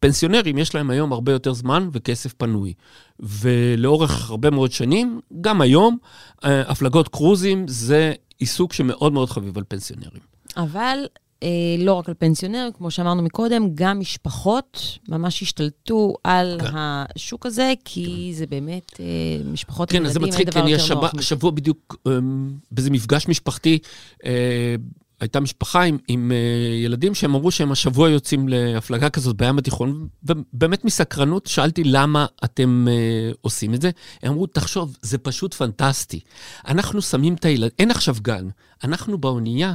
פנסיונרים, 0.00 0.58
יש 0.58 0.74
להם 0.74 0.90
היום 0.90 1.12
הרבה 1.12 1.32
יותר 1.32 1.52
זמן 1.52 1.88
וכסף 1.92 2.32
פנוי. 2.32 2.74
ולאורך 3.20 4.30
הרבה 4.30 4.50
מאוד 4.50 4.72
שנים, 4.72 5.20
גם 5.40 5.60
היום, 5.60 5.98
אה, 6.44 6.70
הפלגות 6.70 7.08
קרוזים 7.08 7.68
זה 7.68 8.12
עיסוק 8.38 8.72
שמאוד 8.72 9.12
מאוד 9.12 9.30
חביב 9.30 9.58
על 9.58 9.64
פנסיונרים. 9.68 10.35
אבל 10.56 10.98
אה, 11.42 11.48
לא 11.78 11.92
רק 11.92 12.08
על 12.08 12.14
פנסיונרים, 12.18 12.72
כמו 12.72 12.90
שאמרנו 12.90 13.22
מקודם, 13.22 13.68
גם 13.74 14.00
משפחות 14.00 14.98
ממש 15.08 15.42
השתלטו 15.42 16.14
על 16.24 16.58
כן. 16.60 16.70
השוק 16.74 17.46
הזה, 17.46 17.72
כי 17.84 18.32
זה 18.34 18.46
באמת, 18.46 19.00
אה, 19.00 19.04
משפחות 19.52 19.90
כן, 19.90 20.08
זה 20.08 20.20
מצחיק, 20.20 20.50
כי 20.50 20.58
אין 20.58 20.64
אני 20.66 20.76
דבר 20.76 20.82
יותר 20.82 20.94
נוח 20.94 21.14
מזה. 21.14 21.20
השבוע 21.20 21.50
בדיוק 21.50 21.96
אמ, 22.06 22.50
באיזה 22.70 22.90
מפגש 22.90 23.28
משפחתי, 23.28 23.78
אה, 24.24 24.74
הייתה 25.20 25.40
משפחה 25.40 25.82
עם, 25.82 25.98
עם 26.08 26.32
אה, 26.32 26.74
ילדים 26.84 27.14
שהם 27.14 27.34
אמרו 27.34 27.50
שהם 27.50 27.72
השבוע 27.72 28.10
יוצאים 28.10 28.48
להפלגה 28.48 29.10
כזאת 29.10 29.36
בים 29.36 29.58
התיכון, 29.58 30.08
ובאמת 30.22 30.84
מסקרנות 30.84 31.46
שאלתי 31.46 31.84
למה 31.84 32.26
אתם 32.44 32.86
אה, 32.90 33.30
עושים 33.40 33.74
את 33.74 33.82
זה. 33.82 33.90
הם 34.22 34.32
אמרו, 34.32 34.46
תחשוב, 34.46 34.96
זה 35.02 35.18
פשוט 35.18 35.54
פנטסטי. 35.54 36.20
אנחנו 36.68 37.02
שמים 37.02 37.34
את 37.34 37.44
הילדים, 37.44 37.76
אין 37.78 37.90
עכשיו 37.90 38.16
גן, 38.22 38.48
אנחנו 38.84 39.18
באונייה 39.18 39.74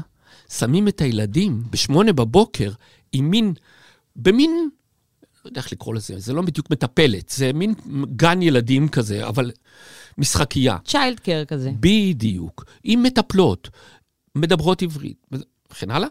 שמים 0.57 0.87
את 0.87 1.01
הילדים 1.01 1.63
בשמונה 1.69 2.13
בבוקר 2.13 2.71
עם 3.11 3.29
מין, 3.29 3.53
במין, 4.15 4.69
לא 5.45 5.49
יודע 5.49 5.61
איך 5.61 5.71
לקרוא 5.71 5.95
לזה, 5.95 6.19
זה 6.19 6.33
לא 6.33 6.41
בדיוק 6.41 6.69
מטפלת, 6.69 7.29
זה 7.29 7.53
מין 7.53 7.73
גן 8.15 8.41
ילדים 8.41 8.89
כזה, 8.89 9.27
אבל 9.27 9.51
משחקייה. 10.17 10.77
צ'יילד 10.85 11.19
קר 11.19 11.45
כזה. 11.45 11.71
בדיוק. 11.79 12.65
עם 12.83 13.03
מטפלות, 13.03 13.69
מדברות 14.35 14.81
עברית, 14.81 15.27
וכן 15.71 15.91
הלאה. 15.91 16.07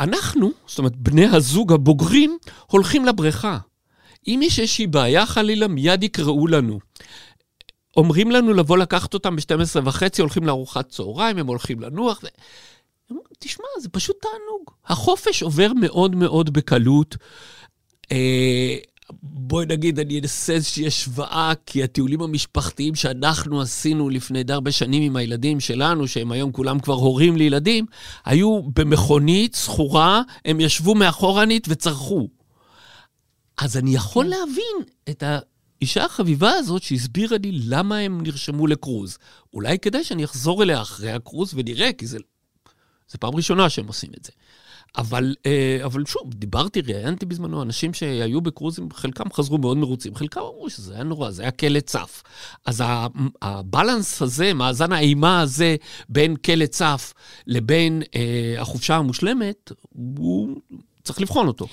אנחנו, 0.00 0.50
זאת 0.66 0.78
אומרת, 0.78 0.96
בני 0.96 1.26
הזוג 1.26 1.72
הבוגרים, 1.72 2.38
הולכים 2.66 3.04
לבריכה. 3.04 3.58
אם 4.26 4.40
יש 4.42 4.60
איזושהי 4.60 4.86
בעיה 4.86 5.26
חלילה, 5.26 5.68
מיד 5.68 6.02
יקראו 6.02 6.46
לנו. 6.46 6.78
אומרים 7.96 8.30
לנו 8.30 8.54
לבוא 8.54 8.78
לקחת 8.78 9.14
אותם 9.14 9.36
ב-12 9.36 9.80
וחצי, 9.84 10.22
הולכים 10.22 10.44
לארוחת 10.46 10.88
צהריים, 10.88 11.38
הם 11.38 11.46
הולכים 11.46 11.80
לנוח. 11.80 12.20
ו... 12.24 12.26
תשמע, 13.38 13.66
זה 13.80 13.88
פשוט 13.88 14.16
תענוג. 14.22 14.70
החופש 14.86 15.42
עובר 15.42 15.72
מאוד 15.72 16.16
מאוד 16.16 16.52
בקלות. 16.52 17.16
אה, 18.12 18.76
בואי 19.22 19.66
נגיד, 19.66 19.98
אני 19.98 20.20
אנסה 20.20 20.52
איזושהי 20.52 20.86
השוואה, 20.86 21.52
כי 21.66 21.82
הטיולים 21.82 22.22
המשפחתיים 22.22 22.94
שאנחנו 22.94 23.60
עשינו 23.60 24.08
לפני 24.08 24.42
די 24.42 24.52
הרבה 24.52 24.72
שנים 24.72 25.02
עם 25.02 25.16
הילדים 25.16 25.60
שלנו, 25.60 26.08
שהם 26.08 26.32
היום 26.32 26.52
כולם 26.52 26.80
כבר 26.80 26.94
הורים 26.94 27.36
לילדים, 27.36 27.86
היו 28.24 28.62
במכונית 28.62 29.56
סחורה, 29.56 30.22
הם 30.44 30.60
ישבו 30.60 30.94
מאחורנית 30.94 31.66
וצרחו. 31.68 32.28
אז 33.58 33.76
אני 33.76 33.94
יכול 33.94 34.24
להבין 34.24 34.76
את 35.10 35.22
האישה 35.26 36.04
החביבה 36.04 36.52
הזאת 36.52 36.82
שהסבירה 36.82 37.38
לי 37.38 37.52
למה 37.52 37.98
הם 37.98 38.22
נרשמו 38.22 38.66
לקרוז. 38.66 39.18
אולי 39.54 39.78
כדאי 39.78 40.04
שאני 40.04 40.24
אחזור 40.24 40.62
אליה 40.62 40.82
אחרי 40.82 41.12
הקרוז 41.12 41.52
ונראה, 41.54 41.92
כי 41.92 42.06
זה, 42.06 42.18
זה 43.08 43.18
פעם 43.18 43.34
ראשונה 43.34 43.70
שהם 43.70 43.86
עושים 43.86 44.10
את 44.18 44.24
זה. 44.24 44.32
אבל, 44.96 45.34
אה, 45.46 45.78
אבל 45.84 46.04
שוב, 46.06 46.34
דיברתי, 46.34 46.80
ראיינתי 46.80 47.26
בזמנו 47.26 47.62
אנשים 47.62 47.94
שהיו 47.94 48.40
בקרוזים, 48.40 48.88
חלקם 48.92 49.32
חזרו 49.32 49.58
מאוד 49.58 49.76
מרוצים, 49.76 50.14
חלקם 50.14 50.40
אמרו 50.40 50.70
שזה 50.70 50.94
היה 50.94 51.02
נורא, 51.02 51.30
זה 51.30 51.42
היה 51.42 51.50
כלא 51.50 51.80
צף. 51.80 52.22
אז 52.66 52.82
הבלנס 53.42 54.22
הזה, 54.22 54.54
מאזן 54.54 54.92
האימה 54.92 55.40
הזה 55.40 55.76
בין 56.08 56.36
כלא 56.36 56.66
צף 56.66 57.14
לבין 57.46 58.02
אה, 58.14 58.54
החופשה 58.58 58.96
המושלמת, 58.96 59.72
הוא 60.18 60.56
צריך 61.02 61.20
לבחון 61.20 61.46
אותו. 61.46 61.66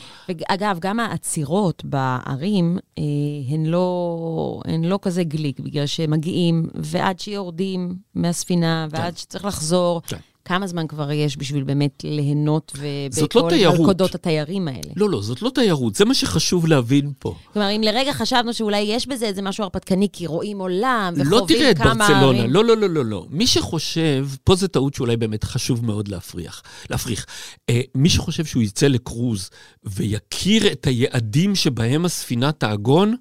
אגב, 0.47 0.77
גם 0.79 0.99
העצירות 0.99 1.85
בערים 1.85 2.77
אה, 2.97 3.03
הן, 3.49 3.65
לא, 3.65 4.61
הן 4.65 4.83
לא 4.83 4.99
כזה 5.01 5.23
גליק, 5.23 5.59
בגלל 5.59 5.85
שמגיעים, 5.85 6.69
ועד 6.75 7.19
שיורדים 7.19 7.95
מהספינה, 8.15 8.87
ועד 8.89 9.13
כן. 9.13 9.19
שצריך 9.19 9.45
לחזור. 9.45 10.01
כן. 10.01 10.17
כמה 10.45 10.67
זמן 10.67 10.87
כבר 10.87 11.11
יש 11.11 11.37
בשביל 11.37 11.63
באמת 11.63 12.03
ליהנות 12.03 12.71
ובכל 12.77 13.39
לא 13.39 13.71
מלכודות 13.71 14.15
התיירים 14.15 14.67
האלה? 14.67 14.91
לא, 14.95 15.09
לא, 15.09 15.21
זאת 15.21 15.41
לא 15.41 15.49
תיירות, 15.49 15.95
זה 15.95 16.05
מה 16.05 16.13
שחשוב 16.13 16.67
להבין 16.67 17.11
פה. 17.19 17.35
כלומר, 17.53 17.69
אם 17.75 17.81
לרגע 17.81 18.13
חשבנו 18.13 18.53
שאולי 18.53 18.79
יש 18.79 19.07
בזה 19.07 19.25
איזה 19.25 19.41
משהו 19.41 19.63
הרפתקני, 19.63 20.07
כי 20.13 20.27
רואים 20.27 20.59
עולם 20.59 21.13
וחווים 21.15 21.29
כמה... 21.31 21.39
לא 21.39 21.45
תראה 21.47 21.71
את 21.71 21.77
ברצלונה, 21.77 22.21
ערים... 22.21 22.53
לא, 22.53 22.65
לא, 22.65 22.77
לא, 22.77 22.89
לא, 22.89 23.05
לא. 23.05 23.25
מי 23.29 23.47
שחושב, 23.47 24.27
פה 24.43 24.55
זו 24.55 24.67
טעות 24.67 24.93
שאולי 24.93 25.17
באמת 25.17 25.43
חשוב 25.43 25.85
מאוד 25.85 26.07
להפריח, 26.07 26.63
להפריך. 26.89 27.25
אה, 27.69 27.81
מי 27.95 28.09
שחושב 28.09 28.45
שהוא 28.45 28.63
יצא 28.63 28.87
לקרוז 28.87 29.49
ויכיר 29.83 30.71
את 30.71 30.87
היעדים 30.87 31.55
שבהם 31.55 32.05
הספינה 32.05 32.51
תעגון, 32.51 33.15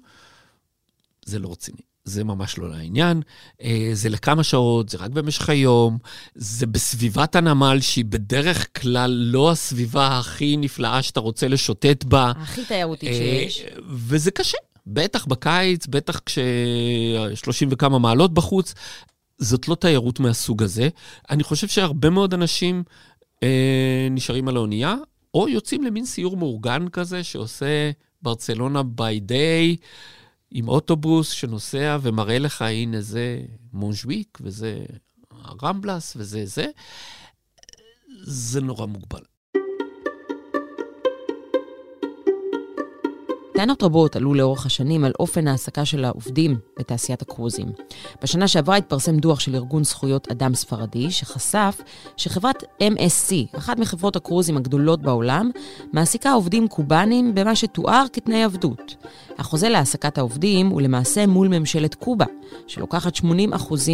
זה 1.25 1.39
לא 1.39 1.51
רציני. 1.51 1.94
זה 2.05 2.23
ממש 2.23 2.57
לא 2.57 2.69
לעניין. 2.69 3.21
אה, 3.61 3.89
זה 3.93 4.09
לכמה 4.09 4.43
שעות, 4.43 4.89
זה 4.89 4.97
רק 4.97 5.11
במשך 5.11 5.49
היום, 5.49 5.97
זה 6.35 6.65
בסביבת 6.65 7.35
הנמל, 7.35 7.77
שהיא 7.81 8.05
בדרך 8.05 8.81
כלל 8.81 9.11
לא 9.11 9.51
הסביבה 9.51 10.19
הכי 10.19 10.57
נפלאה 10.57 11.01
שאתה 11.01 11.19
רוצה 11.19 11.47
לשוטט 11.47 12.03
בה. 12.03 12.31
הכי 12.37 12.65
תיירותית 12.65 13.09
אה, 13.09 13.15
שיש. 13.15 13.63
וזה 13.89 14.31
קשה, 14.31 14.57
בטח 14.87 15.25
בקיץ, 15.25 15.87
בטח 15.87 16.19
כש-30 16.25 17.67
וכמה 17.69 17.99
מעלות 17.99 18.33
בחוץ. 18.33 18.73
זאת 19.37 19.67
לא 19.67 19.75
תיירות 19.75 20.19
מהסוג 20.19 20.63
הזה. 20.63 20.89
אני 21.29 21.43
חושב 21.43 21.67
שהרבה 21.67 22.09
מאוד 22.09 22.33
אנשים 22.33 22.83
אה, 23.43 24.07
נשארים 24.11 24.47
על 24.47 24.55
האונייה, 24.55 24.95
או 25.33 25.49
יוצאים 25.49 25.83
למין 25.83 26.05
סיור 26.05 26.37
מאורגן 26.37 26.87
כזה, 26.91 27.23
שעושה 27.23 27.91
ברצלונה 28.21 28.81
by 28.81 29.29
day. 29.29 29.85
עם 30.51 30.67
אוטובוס 30.67 31.29
שנוסע 31.29 31.97
ומראה 32.01 32.39
לך, 32.39 32.61
הנה 32.61 33.01
זה 33.01 33.41
מונג'וויק, 33.73 34.37
וזה 34.41 34.85
רמבלס, 35.61 36.13
וזה 36.15 36.45
זה, 36.45 36.65
זה 38.23 38.61
נורא 38.61 38.85
מוגבל. 38.85 39.23
טענות 43.55 43.83
רבות 43.83 44.15
עלו 44.15 44.33
לאורך 44.33 44.65
השנים 44.65 45.03
על 45.03 45.11
אופן 45.19 45.47
ההעסקה 45.47 45.85
של 45.85 46.05
העובדים 46.05 46.57
בתעשיית 46.79 47.21
הקרוזים. 47.21 47.67
בשנה 48.21 48.47
שעברה 48.47 48.75
התפרסם 48.75 49.17
דוח 49.17 49.39
של 49.39 49.55
ארגון 49.55 49.83
זכויות 49.83 50.31
אדם 50.31 50.55
ספרדי, 50.55 51.11
שחשף 51.11 51.81
שחברת 52.17 52.63
MSC, 52.63 53.57
אחת 53.57 53.79
מחברות 53.79 54.15
הקרוזים 54.15 54.57
הגדולות 54.57 55.01
בעולם, 55.01 55.51
מעסיקה 55.93 56.33
עובדים 56.33 56.67
קובאנים 56.67 57.35
במה 57.35 57.55
שתואר 57.55 58.05
כתנאי 58.13 58.43
עבדות. 58.43 58.95
החוזה 59.37 59.69
להעסקת 59.69 60.17
העובדים 60.17 60.67
הוא 60.67 60.81
למעשה 60.81 61.27
מול 61.27 61.47
ממשלת 61.47 61.95
קובה, 61.95 62.25
שלוקחת 62.67 63.15
80% 63.15 63.23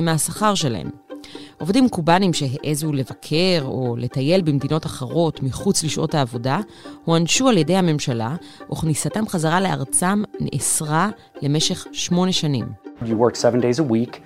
מהשכר 0.01 0.55
שלהם. 0.55 1.10
עובדים 1.59 1.89
קובנים 1.89 2.33
שהעזו 2.33 2.93
לבקר 2.93 3.61
או 3.63 3.95
לטייל 3.97 4.41
במדינות 4.41 4.85
אחרות 4.85 5.43
מחוץ 5.43 5.83
לשעות 5.83 6.15
העבודה, 6.15 6.59
הוענשו 7.05 7.47
על 7.47 7.57
ידי 7.57 7.75
הממשלה, 7.75 8.35
וכניסתם 8.71 9.27
חזרה 9.27 9.61
לארצם 9.61 10.23
נאסרה 10.39 11.09
למשך 11.41 11.87
שמונה 11.91 12.31
שנים. 12.31 12.65
You 13.01 13.05
work 13.05 13.35
seven 13.35 13.61
days 13.61 13.79
a 13.79 13.91
week. 13.91 14.19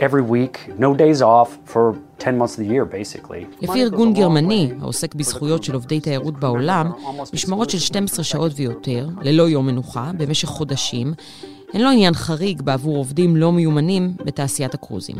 every 0.00 0.22
week, 0.22 0.54
no 0.78 0.94
days 0.94 1.20
off 1.22 1.58
for 1.72 1.94
10 2.18 2.38
months 2.38 2.54
of 2.54 2.60
the 2.60 2.66
year, 2.66 2.84
basically. 2.84 3.62
לפי 3.62 3.82
ארגון 3.82 4.14
גרמני 4.14 4.72
העוסק 4.80 5.14
בזכויות 5.14 5.64
של 5.64 5.74
עובדי 5.74 6.00
תיירות 6.00 6.40
בעולם, 6.40 6.90
משמרות 7.32 7.70
של 7.70 7.78
12 7.78 8.24
שעות 8.24 8.52
ויותר, 8.56 9.08
ללא 9.22 9.48
יום 9.48 9.66
מנוחה, 9.66 10.10
במשך 10.16 10.48
חודשים, 10.48 11.12
הן 11.74 11.80
לא 11.80 11.90
עניין 11.90 12.14
חריג 12.14 12.62
בעבור 12.62 12.96
עובדים 12.96 13.36
לא 13.36 13.52
מיומנים 13.52 14.14
בתעשיית 14.24 14.74
הקרוזים. 14.74 15.16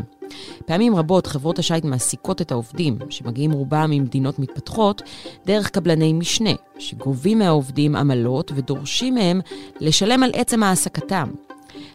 פעמים 0.65 0.95
רבות 0.95 1.27
חברות 1.27 1.59
השיט 1.59 1.85
מעסיקות 1.85 2.41
את 2.41 2.51
העובדים, 2.51 2.97
שמגיעים 3.09 3.51
רובם 3.51 3.87
ממדינות 3.89 4.39
מתפתחות, 4.39 5.01
דרך 5.45 5.69
קבלני 5.69 6.13
משנה, 6.13 6.49
שגובים 6.79 7.39
מהעובדים 7.39 7.95
עמלות 7.95 8.51
ודורשים 8.55 9.15
מהם 9.15 9.41
לשלם 9.79 10.23
על 10.23 10.31
עצם 10.33 10.63
העסקתם. 10.63 11.29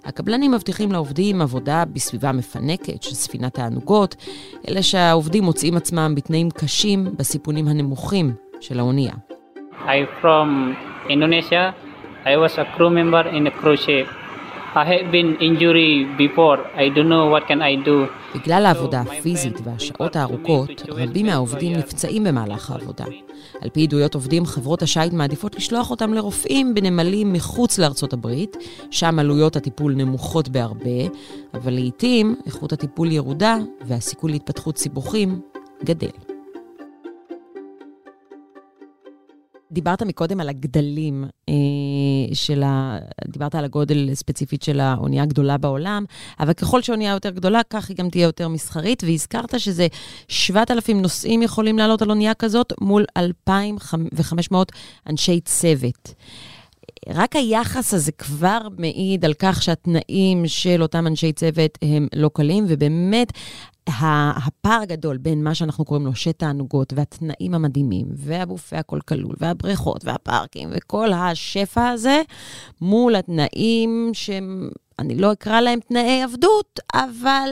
הקבלנים 0.05 0.53
מבטיחים 0.53 0.92
לעובדים 0.92 1.42
עבודה 1.42 1.85
בסביבה 1.92 2.33
מפנקת 2.33 3.03
של 3.03 3.14
ספינת 3.14 3.55
תענוגות, 3.55 4.16
אלא 4.69 4.83
שהעובדים 4.83 5.45
מוצאים 5.45 5.77
עצמם 5.77 6.12
בתנאים 6.16 6.51
קשים 6.51 7.07
בסיפונים 7.16 7.69
הנמוכים 7.69 8.33
של 8.61 8.79
האונייה. 8.79 9.12
I'm 9.73 10.23
from 10.23 10.77
Indonesia. 11.09 11.75
I 12.25 12.37
was 12.37 12.59
a 12.59 12.64
crew 12.77 12.90
member 12.90 13.29
in 13.29 13.47
a 13.47 13.51
cruise 13.51 13.85
ship. 13.85 14.26
I 14.77 14.85
have 14.85 15.11
been 15.11 15.31
injury 15.41 16.05
before, 16.19 16.59
I 16.75 16.91
don't 16.95 17.09
know 17.09 17.27
what 17.33 17.49
can 17.49 17.61
I 17.62 17.89
do. 17.89 18.09
בגלל 18.35 18.67
העבודה 18.67 19.01
הפיזית 19.01 19.61
והשעות 19.65 20.17
הארוכות, 20.17 20.83
רבים 20.89 21.27
מהעובדים 21.27 21.73
נפצעים 21.73 22.25
במהלך 22.25 22.71
העבודה. 22.71 23.05
על 23.61 23.69
פי 23.71 23.83
עדויות 23.83 24.15
עובדים, 24.15 24.47
חברות 24.47 24.83
השיט 24.83 25.12
מעדיפות 25.12 25.57
לשלוח 25.57 25.91
אותם 25.91 26.15
לרופאים 26.15 26.75
בנמלים 26.75 27.33
מחוץ 27.33 27.79
לארצות 27.79 28.12
הברית, 28.12 28.57
שם 28.91 29.19
עלויות 29.19 29.57
הטיפול 29.57 29.95
נמוכות 29.95 30.49
בהרבה, 30.49 31.01
אבל 31.55 31.73
לעיתים 31.73 32.37
איכות 32.47 32.73
הטיפול 32.73 33.12
ירודה 33.12 33.57
והסיכוי 33.81 34.33
להתפתחות 34.33 34.79
סיבוכים 34.79 35.41
גדל. 35.85 36.26
דיברת 39.71 40.03
מקודם 40.03 40.41
על 40.41 40.49
הגדלים 40.49 41.25
אה, 41.49 41.55
של 42.35 42.63
ה... 42.63 42.99
דיברת 43.29 43.55
על 43.55 43.65
הגודל 43.65 44.15
ספציפית 44.15 44.63
של 44.63 44.81
האונייה 44.81 45.23
הגדולה 45.23 45.59
בעולם, 45.59 46.05
אבל 46.41 46.53
ככל 46.53 46.83
שאונייה 46.83 47.13
יותר 47.13 47.31
גדולה, 47.31 47.61
כך 47.71 47.89
היא 47.89 47.97
גם 47.97 48.11
תהיה 48.11 48.23
יותר 48.25 48.49
מסחרית, 48.49 49.05
והזכרת 49.05 49.61
שזה 49.61 49.87
7,000 50.29 51.03
נוסעים 51.03 51.43
יכולים 51.43 51.79
לעלות 51.79 52.03
על 52.03 52.11
אונייה 52.11 52.35
כזאת 52.35 52.73
מול 52.81 53.05
2,500 53.17 54.73
אנשי 55.11 55.41
צוות. 55.41 56.15
רק 57.09 57.37
היחס 57.37 57.95
הזה 57.95 58.12
כבר 58.12 58.59
מעיד 58.79 59.25
על 59.25 59.35
כך 59.38 59.62
שהתנאים 59.62 60.42
של 60.47 60.83
אותם 60.83 61.07
אנשי 61.07 61.33
צוות 61.33 61.79
הם 61.83 62.09
לא 62.14 62.31
קלים, 62.35 62.64
ובאמת 62.69 63.33
הפער 63.87 64.83
הגדול 64.83 65.16
בין 65.16 65.45
מה 65.45 65.55
שאנחנו 65.55 65.85
קוראים 65.85 66.07
לו 66.07 66.14
שט 66.14 66.38
תענוגות 66.38 66.92
והתנאים 66.97 67.55
המדהימים, 67.55 68.07
והבופה 68.14 68.79
הכל 68.79 69.01
כלול, 69.01 69.35
והבריכות, 69.40 70.05
והפארקים, 70.05 70.69
וכל 70.77 71.12
השפע 71.12 71.88
הזה, 71.88 72.23
מול 72.81 73.16
התנאים 73.16 74.11
שאני 74.12 75.16
לא 75.16 75.33
אקרא 75.33 75.61
להם 75.61 75.79
תנאי 75.88 76.23
עבדות, 76.23 76.81
אבל 76.95 77.51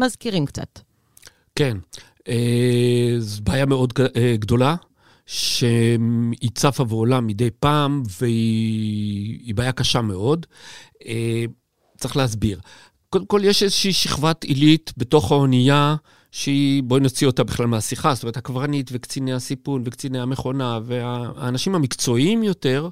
מזכירים 0.00 0.46
קצת. 0.46 0.80
כן, 1.54 1.76
אה, 2.28 3.14
זו 3.18 3.42
בעיה 3.42 3.66
מאוד 3.66 3.92
אה, 4.16 4.34
גדולה. 4.38 4.76
שהיא 5.30 6.50
צפה 6.54 6.84
ועולה 6.88 7.20
מדי 7.20 7.50
פעם, 7.60 8.02
והיא 8.20 9.54
בעיה 9.54 9.72
קשה 9.72 10.00
מאוד. 10.00 10.46
אה, 11.06 11.44
צריך 11.98 12.16
להסביר. 12.16 12.60
קודם 13.10 13.26
כל, 13.26 13.40
יש 13.44 13.62
איזושהי 13.62 13.92
שכבת 13.92 14.44
עילית 14.44 14.92
בתוך 14.96 15.32
האונייה, 15.32 15.96
שהיא, 16.32 16.82
בואי 16.82 17.00
נוציא 17.00 17.26
אותה 17.26 17.44
בכלל 17.44 17.66
מהשיחה, 17.66 18.14
זאת 18.14 18.22
אומרת, 18.22 18.36
הקברניט 18.36 18.90
וקציני 18.92 19.32
הסיפון 19.32 19.82
וקציני 19.84 20.20
המכונה, 20.20 20.78
והאנשים 20.84 21.74
המקצועיים 21.74 22.42
יותר, 22.42 22.88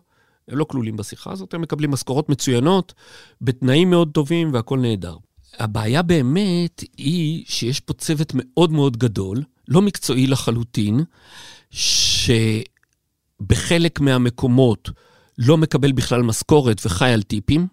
הם 0.49 0.59
לא 0.59 0.65
כלולים 0.65 0.97
בשיחה 0.97 1.33
הזאת, 1.33 1.55
הם 1.55 1.63
מקבלים 1.63 1.91
משכורות 1.91 2.29
מצוינות, 2.29 2.95
בתנאים 3.41 3.91
מאוד 3.91 4.11
טובים 4.13 4.53
והכול 4.53 4.81
נהדר. 4.81 5.17
הבעיה 5.59 6.03
באמת 6.03 6.85
היא 6.97 7.45
שיש 7.47 7.81
פה 7.81 7.93
צוות 7.93 8.33
מאוד 8.35 8.73
מאוד 8.73 8.97
גדול, 8.97 9.43
לא 9.69 9.83
מקצועי 9.83 10.27
לחלוטין, 10.27 11.01
שבחלק 13.41 14.01
מהמקומות 14.01 14.91
לא 15.39 15.57
מקבל 15.57 15.93
בכלל 15.93 16.23
משכורת 16.23 16.81
וחי 16.87 17.11
על 17.11 17.23
טיפים. 17.23 17.67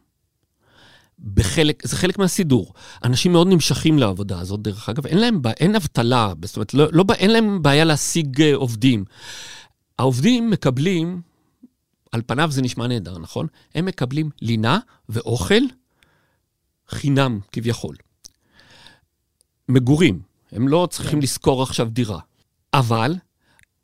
בחלק, 1.33 1.87
זה 1.87 1.97
חלק 1.97 2.17
מהסידור. 2.17 2.73
אנשים 3.03 3.31
מאוד 3.31 3.47
נמשכים 3.47 3.99
לעבודה 3.99 4.39
הזאת, 4.39 4.61
דרך 4.61 4.89
אגב, 4.89 5.07
אין 5.07 5.17
להם, 5.17 5.41
אין 5.59 5.75
אבטלה, 5.75 6.33
זאת 6.45 6.55
אומרת, 6.55 6.73
לא, 6.73 6.87
לא, 6.91 7.03
אין 7.13 7.31
להם 7.31 7.61
בעיה 7.61 7.85
להשיג 7.85 8.41
אה, 8.41 8.55
עובדים. 8.55 9.05
העובדים 9.99 10.49
מקבלים 10.49 11.21
על 12.11 12.21
פניו 12.25 12.51
זה 12.51 12.61
נשמע 12.61 12.87
נהדר, 12.87 13.17
נכון? 13.17 13.47
הם 13.75 13.85
מקבלים 13.85 14.29
לינה 14.41 14.79
ואוכל 15.09 15.61
חינם 16.89 17.39
כביכול. 17.51 17.95
מגורים, 19.69 20.21
הם 20.51 20.67
לא 20.67 20.87
צריכים 20.91 21.19
כן. 21.19 21.23
לשכור 21.23 21.63
עכשיו 21.63 21.89
דירה. 21.89 22.19
אבל, 22.73 23.15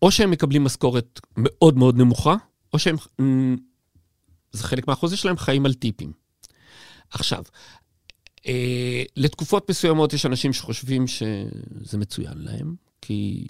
או 0.01 0.11
שהם 0.11 0.31
מקבלים 0.31 0.63
משכורת 0.63 1.19
מאוד 1.37 1.77
מאוד 1.77 1.97
נמוכה, 1.97 2.35
או 2.73 2.79
שהם, 2.79 2.95
זה 4.51 4.63
חלק 4.63 4.87
מהחוזה 4.87 5.17
שלהם, 5.17 5.37
חיים 5.37 5.65
על 5.65 5.73
טיפים. 5.73 6.11
עכשיו, 7.11 7.43
אה, 8.47 9.03
לתקופות 9.17 9.69
מסוימות 9.69 10.13
יש 10.13 10.25
אנשים 10.25 10.53
שחושבים 10.53 11.07
שזה 11.07 11.97
מצוין 11.97 12.37
להם, 12.37 12.75
כי 13.01 13.47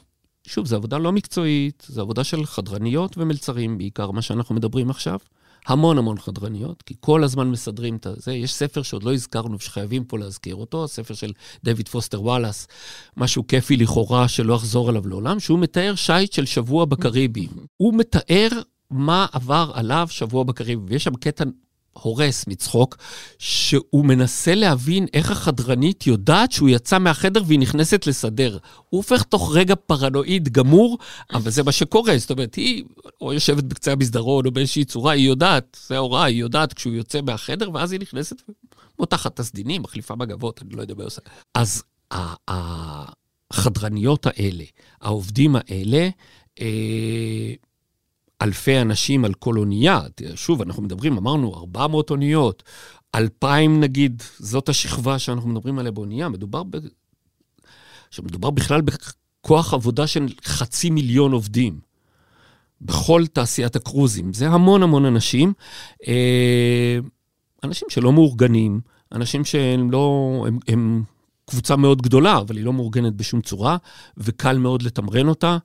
שוב, 0.47 0.65
זו 0.65 0.75
עבודה 0.75 0.97
לא 0.97 1.11
מקצועית, 1.11 1.87
זו 1.87 2.01
עבודה 2.01 2.23
של 2.23 2.45
חדרניות 2.45 3.17
ומלצרים, 3.17 3.77
בעיקר 3.77 4.11
מה 4.11 4.21
שאנחנו 4.21 4.55
מדברים 4.55 4.89
עכשיו. 4.89 5.19
המון 5.67 5.97
המון 5.97 6.19
חדרניות, 6.19 6.81
כי 6.81 6.93
כל 6.99 7.23
הזמן 7.23 7.47
מסדרים 7.51 7.95
את 7.95 8.07
זה. 8.15 8.33
יש 8.33 8.53
ספר 8.53 8.81
שעוד 8.81 9.03
לא 9.03 9.13
הזכרנו 9.13 9.55
ושחייבים 9.55 10.03
פה 10.03 10.17
להזכיר 10.17 10.55
אותו, 10.55 10.83
הספר 10.83 11.13
של 11.13 11.31
דויד 11.63 11.87
פוסטר 11.87 12.21
וואלאס, 12.21 12.67
משהו 13.17 13.47
כיפי 13.47 13.77
לכאורה 13.77 14.27
שלא 14.27 14.55
אחזור 14.55 14.89
עליו 14.89 15.07
לעולם, 15.07 15.39
שהוא 15.39 15.59
מתאר 15.59 15.95
שיט 15.95 16.33
של 16.33 16.45
שבוע 16.45 16.85
בקריבים. 16.85 17.49
הוא 17.77 17.93
מתאר 17.93 18.49
מה 18.89 19.25
עבר 19.31 19.71
עליו 19.73 20.07
שבוע 20.09 20.43
בקריבים, 20.43 20.85
ויש 20.89 21.03
שם 21.03 21.15
קטע 21.15 21.43
הורס 21.93 22.47
מצחוק, 22.47 22.97
שהוא 23.39 24.05
מנסה 24.05 24.55
להבין 24.55 25.05
איך 25.13 25.31
החדרנית 25.31 26.07
יודעת 26.07 26.51
שהוא 26.51 26.69
יצא 26.69 26.99
מהחדר 26.99 27.43
והיא 27.45 27.59
נכנסת 27.59 28.07
לסדר. 28.07 28.57
הוא 28.89 28.97
הופך 28.97 29.23
תוך 29.23 29.55
רגע 29.55 29.75
פרנואיד 29.75 30.49
גמור, 30.49 30.97
אבל 31.33 31.51
זה 31.51 31.63
מה 31.63 31.71
שקורה. 31.71 32.17
זאת 32.17 32.31
אומרת, 32.31 32.55
היא 32.55 32.83
או 33.21 33.33
יושבת 33.33 33.63
בקצה 33.63 33.91
המסדרון 33.91 34.45
או 34.45 34.51
באיזושהי 34.51 34.85
צורה, 34.85 35.13
היא 35.13 35.27
יודעת, 35.27 35.77
זה 35.87 35.95
ההוראה, 35.95 36.23
היא 36.23 36.39
יודעת 36.39 36.73
כשהוא 36.73 36.93
יוצא 36.93 37.21
מהחדר, 37.21 37.69
ואז 37.73 37.91
היא 37.91 37.99
נכנסת 37.99 38.41
ומותחת 38.97 39.33
את 39.33 39.39
הסדינים, 39.39 39.81
מחליפה 39.81 40.15
מגבות, 40.15 40.61
אני 40.61 40.75
לא 40.75 40.81
יודע 40.81 40.93
מה 40.97 41.03
עושה. 41.03 41.21
אז 41.55 41.83
החדרניות 43.51 44.25
האלה, 44.25 44.63
העובדים 45.01 45.55
האלה, 45.55 46.09
אה, 46.61 47.53
אלפי 48.41 48.81
אנשים 48.81 49.25
על 49.25 49.33
כל 49.33 49.57
אונייה. 49.57 50.01
שוב, 50.35 50.61
אנחנו 50.61 50.83
מדברים, 50.83 51.17
אמרנו, 51.17 51.55
400 51.55 52.09
אוניות, 52.09 52.63
2,000 53.15 53.79
נגיד, 53.79 54.23
זאת 54.39 54.69
השכבה 54.69 55.19
שאנחנו 55.19 55.49
מדברים 55.49 55.79
עליה 55.79 55.91
באונייה. 55.91 56.29
מדובר, 56.29 56.63
ב... 56.63 56.77
מדובר 58.23 58.49
בכלל 58.49 58.81
בכוח 58.81 59.73
עבודה 59.73 60.07
של 60.07 60.27
חצי 60.45 60.89
מיליון 60.89 61.31
עובדים. 61.31 61.79
בכל 62.81 63.27
תעשיית 63.33 63.75
הקרוזים. 63.75 64.33
זה 64.33 64.47
המון 64.47 64.83
המון 64.83 65.05
אנשים. 65.05 65.53
אה, 66.07 66.99
אנשים 67.63 67.87
שלא 67.91 68.13
מאורגנים, 68.13 68.81
אנשים 69.11 69.45
שהם 69.45 69.91
לא, 69.91 70.43
הם, 70.47 70.59
הם 70.67 71.03
קבוצה 71.45 71.75
מאוד 71.75 72.01
גדולה, 72.01 72.37
אבל 72.37 72.57
היא 72.57 72.65
לא 72.65 72.73
מאורגנת 72.73 73.13
בשום 73.13 73.41
צורה, 73.41 73.77
וקל 74.17 74.57
מאוד 74.57 74.81
לתמרן 74.81 75.27
אותה. 75.27 75.57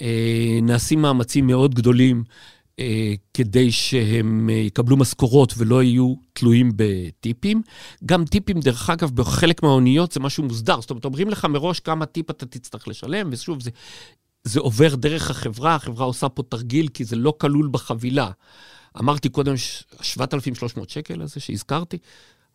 אה, 0.00 0.58
נעשים 0.62 1.02
מאמצים 1.02 1.46
מאוד 1.46 1.74
גדולים 1.74 2.24
אה, 2.78 3.14
כדי 3.34 3.72
שהם 3.72 4.50
אה, 4.50 4.54
יקבלו 4.54 4.96
משכורות 4.96 5.54
ולא 5.56 5.82
יהיו 5.82 6.14
תלויים 6.32 6.72
בטיפים. 6.76 7.62
גם 8.06 8.24
טיפים, 8.24 8.60
דרך 8.60 8.90
אגב, 8.90 9.10
בחלק 9.10 9.62
מהאוניות 9.62 10.12
זה 10.12 10.20
משהו 10.20 10.44
מוסדר. 10.44 10.80
זאת 10.80 10.90
אומרת, 10.90 11.04
אומרים 11.04 11.28
לך 11.28 11.44
מראש 11.44 11.80
כמה 11.80 12.06
טיפ 12.06 12.30
אתה 12.30 12.46
תצטרך 12.46 12.88
לשלם, 12.88 13.28
ושוב, 13.32 13.62
זה, 13.62 13.70
זה 14.44 14.60
עובר 14.60 14.94
דרך 14.94 15.30
החברה, 15.30 15.74
החברה 15.74 16.04
עושה 16.06 16.28
פה 16.28 16.42
תרגיל, 16.42 16.88
כי 16.88 17.04
זה 17.04 17.16
לא 17.16 17.34
כלול 17.38 17.68
בחבילה. 17.72 18.30
אמרתי 18.98 19.28
קודם, 19.28 19.54
7,300 20.00 20.90
שקל 20.90 21.22
הזה 21.22 21.40
שהזכרתי, 21.40 21.98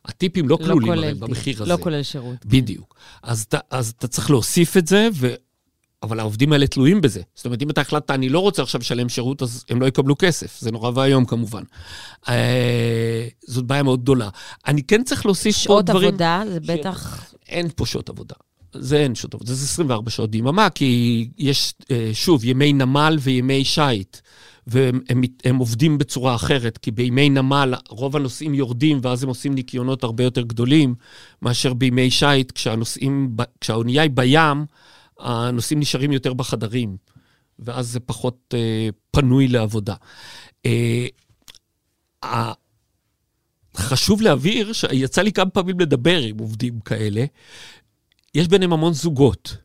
הטיפים 0.06 0.50
לא, 0.50 0.58
לא 0.62 0.66
כלולים 0.66 0.92
הרי 0.92 1.14
במחיר 1.14 1.64
הזה. 1.64 1.72
לא 1.74 1.78
כולל 1.82 2.04
שירות. 2.04 2.46
בדיוק. 2.46 2.96
כן. 2.96 3.30
אז, 3.30 3.46
אז 3.72 3.94
אתה 3.98 4.08
צריך 4.08 4.30
להוסיף 4.30 4.78
את 4.78 4.88
זה, 4.88 5.10
ו... 5.14 5.34
אבל 6.04 6.20
העובדים 6.20 6.54
האלה 6.54 6.68
תלויים 6.68 7.02
בזה. 7.02 7.22
זאת 7.36 7.46
אומרת, 7.46 7.62
אם 7.62 7.70
אתה 7.70 7.82
החלטת, 7.82 8.12
אני 8.12 8.30
לא 8.30 8.40
רוצה 8.40 8.62
עכשיו 8.62 8.82
לשלם 8.82 9.10
שירות, 9.10 9.42
אז 9.42 9.66
הם 9.70 9.82
לא 9.82 9.86
יקבלו 9.86 10.16
כסף. 10.20 10.60
זה 10.60 10.72
נורא 10.72 10.92
ואיום 10.96 11.26
כמובן. 11.26 11.64
אה, 12.30 13.28
זאת 13.48 13.66
בעיה 13.66 13.84
מאוד 13.84 14.02
גדולה. 14.02 14.30
אני 14.68 14.84
כן 14.84 15.04
צריך 15.04 15.26
להוסיף 15.26 15.68
פה 15.68 15.82
דברים... 15.82 16.02
שעות 16.02 16.22
עבודה, 16.22 16.44
זה 16.52 16.60
בטח... 16.60 17.32
אין 17.50 17.70
פה 17.76 17.86
שעות 17.86 18.10
עבודה. 18.10 18.36
זה 18.74 18.98
אין 18.98 19.16
שעות 19.16 19.34
עבודה, 19.34 19.54
זה 19.54 19.66
24 19.66 20.10
שעות 20.12 20.32
ביממה, 20.32 20.70
כי 20.70 21.30
יש, 21.38 21.74
אה, 21.92 22.10
שוב, 22.14 22.46
ימי 22.46 22.74
נמל 22.74 23.18
וימי 23.22 23.66
שיט. 23.66 24.18
והם 24.68 25.00
הם, 25.10 25.22
הם 25.44 25.58
עובדים 25.58 25.98
בצורה 25.98 26.36
אחרת, 26.36 26.78
כי 26.78 26.92
בימי 26.92 27.30
נמל 27.30 27.74
רוב 27.90 28.16
הנוסעים 28.16 28.54
יורדים, 28.54 29.00
ואז 29.04 29.24
הם 29.24 29.30
עושים 29.30 29.54
ניקיונות 29.54 30.04
הרבה 30.04 30.24
יותר 30.24 30.42
גדולים, 30.42 30.96
מאשר 31.42 31.74
בימי 31.74 32.12
שיט, 32.12 32.52
כשהנוסעים, 32.52 33.36
כשהאונייה 33.62 34.04
היא 34.04 34.12
בים, 34.12 34.66
הנוסעים 35.20 35.80
נשארים 35.80 36.12
יותר 36.12 36.34
בחדרים, 36.34 36.98
ואז 37.60 37.88
זה 37.88 38.00
פחות 38.00 38.54
אה, 38.54 38.90
פנוי 39.12 39.48
לעבודה. 39.48 39.96
אה, 40.66 41.08
חשוב 43.78 44.22
להבהיר 44.22 44.74
שיצא 44.74 45.22
לי 45.22 45.32
כמה 45.32 45.50
פעמים 45.50 45.80
לדבר 45.80 46.22
עם 46.22 46.38
עובדים 46.38 46.80
כאלה, 46.80 47.26
יש 48.36 48.48
ביניהם 48.48 48.74
המון 48.74 48.94
זוגות. 48.94 49.58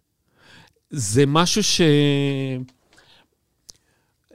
זה 0.90 1.26
משהו 1.26 1.62
ש... 1.62 1.80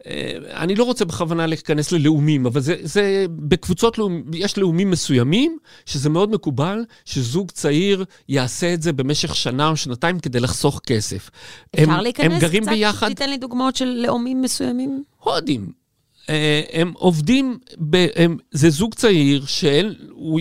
אה, 0.08 0.38
אני 0.64 0.76
לא 0.76 0.84
רוצה 0.84 1.06
בכוונה 1.06 1.48
להיכנס 1.48 1.92
ללאומים, 1.92 2.46
אבל 2.46 2.62
זה, 2.62 2.76
זה 2.84 3.26
בקבוצות 3.30 3.98
לאומ... 3.98 4.22
יש 4.34 4.58
לאומים 4.58 4.92
מסוימים, 4.92 5.58
שזה 5.86 6.10
מאוד 6.10 6.32
מקובל, 6.32 6.86
שזוג 7.06 7.52
צעיר 7.52 8.06
יעשה 8.30 8.74
את 8.74 8.82
זה 8.82 8.94
במשך 8.94 9.36
שנה 9.36 9.68
או 9.68 9.76
שנתיים 9.76 10.20
כדי 10.20 10.40
לחסוך 10.40 10.82
כסף. 10.86 11.30
אפשר 11.76 11.92
הם, 11.92 12.00
להיכנס 12.00 12.34
הם 12.34 12.40
גרים 12.40 12.64
קצת? 12.64 12.72
ביחד... 12.72 13.08
תיתן 13.08 13.30
לי 13.30 13.38
דוגמאות 13.38 13.76
של 13.76 13.86
לאומים 14.06 14.42
מסוימים. 14.42 15.04
הודים. 15.20 15.72
אה, 16.30 16.62
הם 16.74 16.94
עובדים, 16.96 17.58
ב... 17.90 18.08
הם... 18.16 18.38
זה 18.52 18.70
זוג 18.70 18.94
צעיר 18.94 19.46
שהוא... 19.46 20.40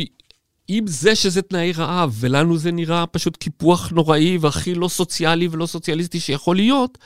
עם 0.68 0.87
זה 0.87 1.14
שזה 1.14 1.42
תנאי 1.42 1.72
רעב, 1.72 2.16
ולנו 2.20 2.59
זה 2.59 2.72
נראה 2.72 3.07
פשוט 3.07 3.37
קיפוח 3.37 3.90
נוראי 3.90 4.38
והכי 4.40 4.74
לא 4.74 4.88
סוציאלי 4.88 5.48
ולא 5.50 5.66
סוציאליסטי 5.66 6.20
שיכול 6.20 6.57
להיות, 6.57 6.98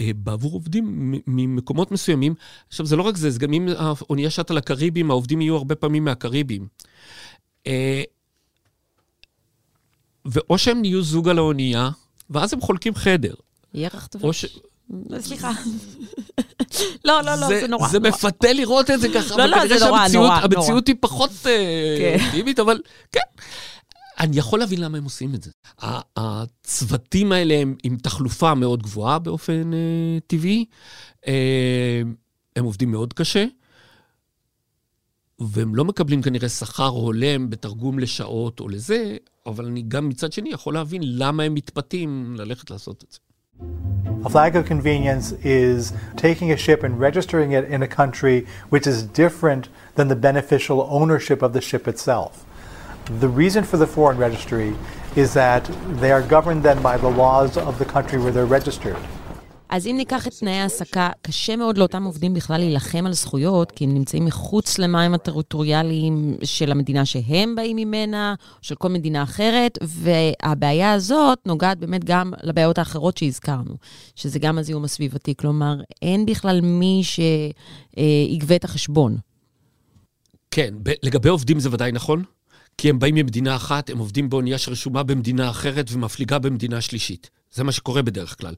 בעבור 0.00 0.52
עובדים 0.52 1.14
ממקומות 1.26 1.92
מסוימים. 1.92 2.34
עכשיו, 2.68 2.86
זה 2.86 2.96
לא 2.96 3.02
רק 3.02 3.16
זה, 3.16 3.30
זה 3.30 3.38
גם 3.38 3.52
אם 3.52 3.68
האונייה 3.78 4.30
שטה 4.30 4.54
לקריבים, 4.54 5.10
העובדים 5.10 5.40
יהיו 5.40 5.56
הרבה 5.56 5.74
פעמים 5.74 6.04
מהקריבים. 6.04 6.66
אה, 7.66 8.02
ואו 10.24 10.58
שהם 10.58 10.80
נהיו 10.80 11.02
זוג 11.02 11.28
על 11.28 11.38
האונייה, 11.38 11.90
ואז 12.30 12.52
הם 12.52 12.60
חולקים 12.60 12.94
חדר. 12.94 13.34
ירח 13.74 14.06
טוב. 14.06 14.32
ש... 14.32 14.44
סליחה. 15.18 15.50
לא, 17.04 17.20
לא, 17.22 17.34
לא, 17.34 17.46
זה 17.46 17.66
נורא. 17.68 17.88
זה 17.88 18.00
מפתה 18.00 18.52
לראות 18.52 18.90
את 18.90 19.00
זה 19.00 19.08
ככה, 19.14 19.36
לא, 19.36 19.46
לא, 19.46 19.66
זה 19.66 19.86
נורא, 19.86 20.08
נורא. 20.14 20.40
המציאות 20.42 20.86
היא 20.88 20.96
פחות 21.00 21.30
אינטימית, 21.46 22.58
אה, 22.58 22.64
כן. 22.64 22.70
אבל 22.70 22.80
כן. 23.12 23.20
אני 24.24 24.36
יכול 24.36 24.58
להבין 24.58 24.80
למה 24.80 24.98
הם 24.98 25.04
עושים 25.04 25.34
את 25.34 25.42
זה. 25.42 25.50
הצוותים 26.16 27.32
האלה 27.32 27.54
הם 27.54 27.74
עם 27.82 27.96
תחלופה 27.96 28.54
מאוד 28.54 28.82
גבוהה 28.82 29.18
באופן 29.18 29.74
אה, 29.74 30.18
טבעי, 30.26 30.64
אה, 31.26 32.02
הם 32.56 32.64
עובדים 32.64 32.90
מאוד 32.90 33.12
קשה, 33.12 33.44
והם 35.38 35.74
לא 35.74 35.84
מקבלים 35.84 36.22
כנראה 36.22 36.48
שכר 36.48 36.86
הולם 36.86 37.50
בתרגום 37.50 37.98
לשעות 37.98 38.60
או 38.60 38.68
לזה, 38.68 39.16
אבל 39.46 39.66
אני 39.66 39.82
גם 39.88 40.08
מצד 40.08 40.32
שני 40.32 40.50
יכול 40.50 40.74
להבין 40.74 41.02
למה 41.04 41.42
הם 41.42 41.54
מתפתים 41.54 42.34
ללכת 42.38 42.70
לעשות 42.70 43.04
את 43.04 43.12
זה. 43.12 43.18
A 44.24 44.28
flag 44.28 44.56
of 44.56 44.66
convenience 44.66 45.32
is 45.42 45.92
taking 46.16 46.50
a 46.50 46.56
ship 46.56 46.82
and 46.82 46.98
registering 46.98 47.52
it 47.52 47.64
in 47.74 47.82
a 47.82 47.88
country 48.00 48.46
which 48.70 48.86
is 48.86 49.02
different 49.02 49.68
than 49.96 50.08
the 50.08 50.16
beneficial 50.16 50.78
ownership 50.98 51.42
of 51.42 51.52
the 51.52 51.60
ship 51.60 51.86
itself. 51.86 52.32
The 53.06 53.28
reason 53.28 53.62
for 53.70 53.76
the 53.76 53.86
foreign 53.96 54.18
registry 54.18 54.70
is 55.16 55.34
that 55.34 55.64
they 56.00 56.12
are 56.16 56.24
governed 56.34 56.62
then 56.62 56.78
by 56.82 56.96
the 56.96 57.12
laws 57.22 57.52
of 57.68 57.74
the 57.78 57.88
country 57.94 58.18
where 58.18 58.32
they're 58.32 58.62
registered. 58.62 58.96
אז 59.68 59.86
אם 59.86 59.94
ניקח 59.96 60.26
את 60.26 60.32
תנאי 60.32 60.52
ההעסקה, 60.52 61.08
קשה 61.22 61.56
מאוד 61.56 61.78
לאותם 61.78 62.04
עובדים 62.04 62.34
בכלל 62.34 62.58
להילחם 62.58 63.06
על 63.06 63.12
זכויות, 63.12 63.72
כי 63.72 63.84
הם 63.84 63.94
נמצאים 63.94 64.24
מחוץ 64.24 64.78
למים 64.78 65.14
הטריטוריאליים 65.14 66.36
של 66.44 66.70
המדינה 66.72 67.04
שהם 67.04 67.54
באים 67.54 67.76
ממנה, 67.76 68.34
או 68.40 68.58
של 68.62 68.74
כל 68.74 68.88
מדינה 68.88 69.22
אחרת, 69.22 69.78
והבעיה 69.82 70.92
הזאת 70.92 71.38
נוגעת 71.46 71.78
באמת 71.78 72.04
גם 72.04 72.32
לבעיות 72.42 72.78
האחרות 72.78 73.16
שהזכרנו, 73.16 73.74
שזה 74.14 74.38
גם 74.38 74.58
הזיהום 74.58 74.84
הסביבתי. 74.84 75.34
כלומר, 75.36 75.76
אין 76.02 76.26
בכלל 76.26 76.60
מי 76.60 77.02
שיגבה 77.04 78.56
את 78.56 78.64
החשבון. 78.64 79.16
כן, 80.50 80.74
לגבי 81.02 81.28
עובדים 81.28 81.60
זה 81.60 81.68
ודאי 81.72 81.92
נכון. 81.92 82.22
כי 82.78 82.90
הם 82.90 82.98
באים 82.98 83.14
ממדינה 83.14 83.56
אחת, 83.56 83.90
הם 83.90 83.98
עובדים 83.98 84.30
באונייה 84.30 84.58
שרשומה 84.58 85.02
במדינה 85.02 85.50
אחרת 85.50 85.86
ומפליגה 85.92 86.38
במדינה 86.38 86.80
שלישית. 86.80 87.30
זה 87.54 87.64
מה 87.64 87.72
שקורה 87.72 88.02
בדרך 88.02 88.40
כלל. 88.40 88.54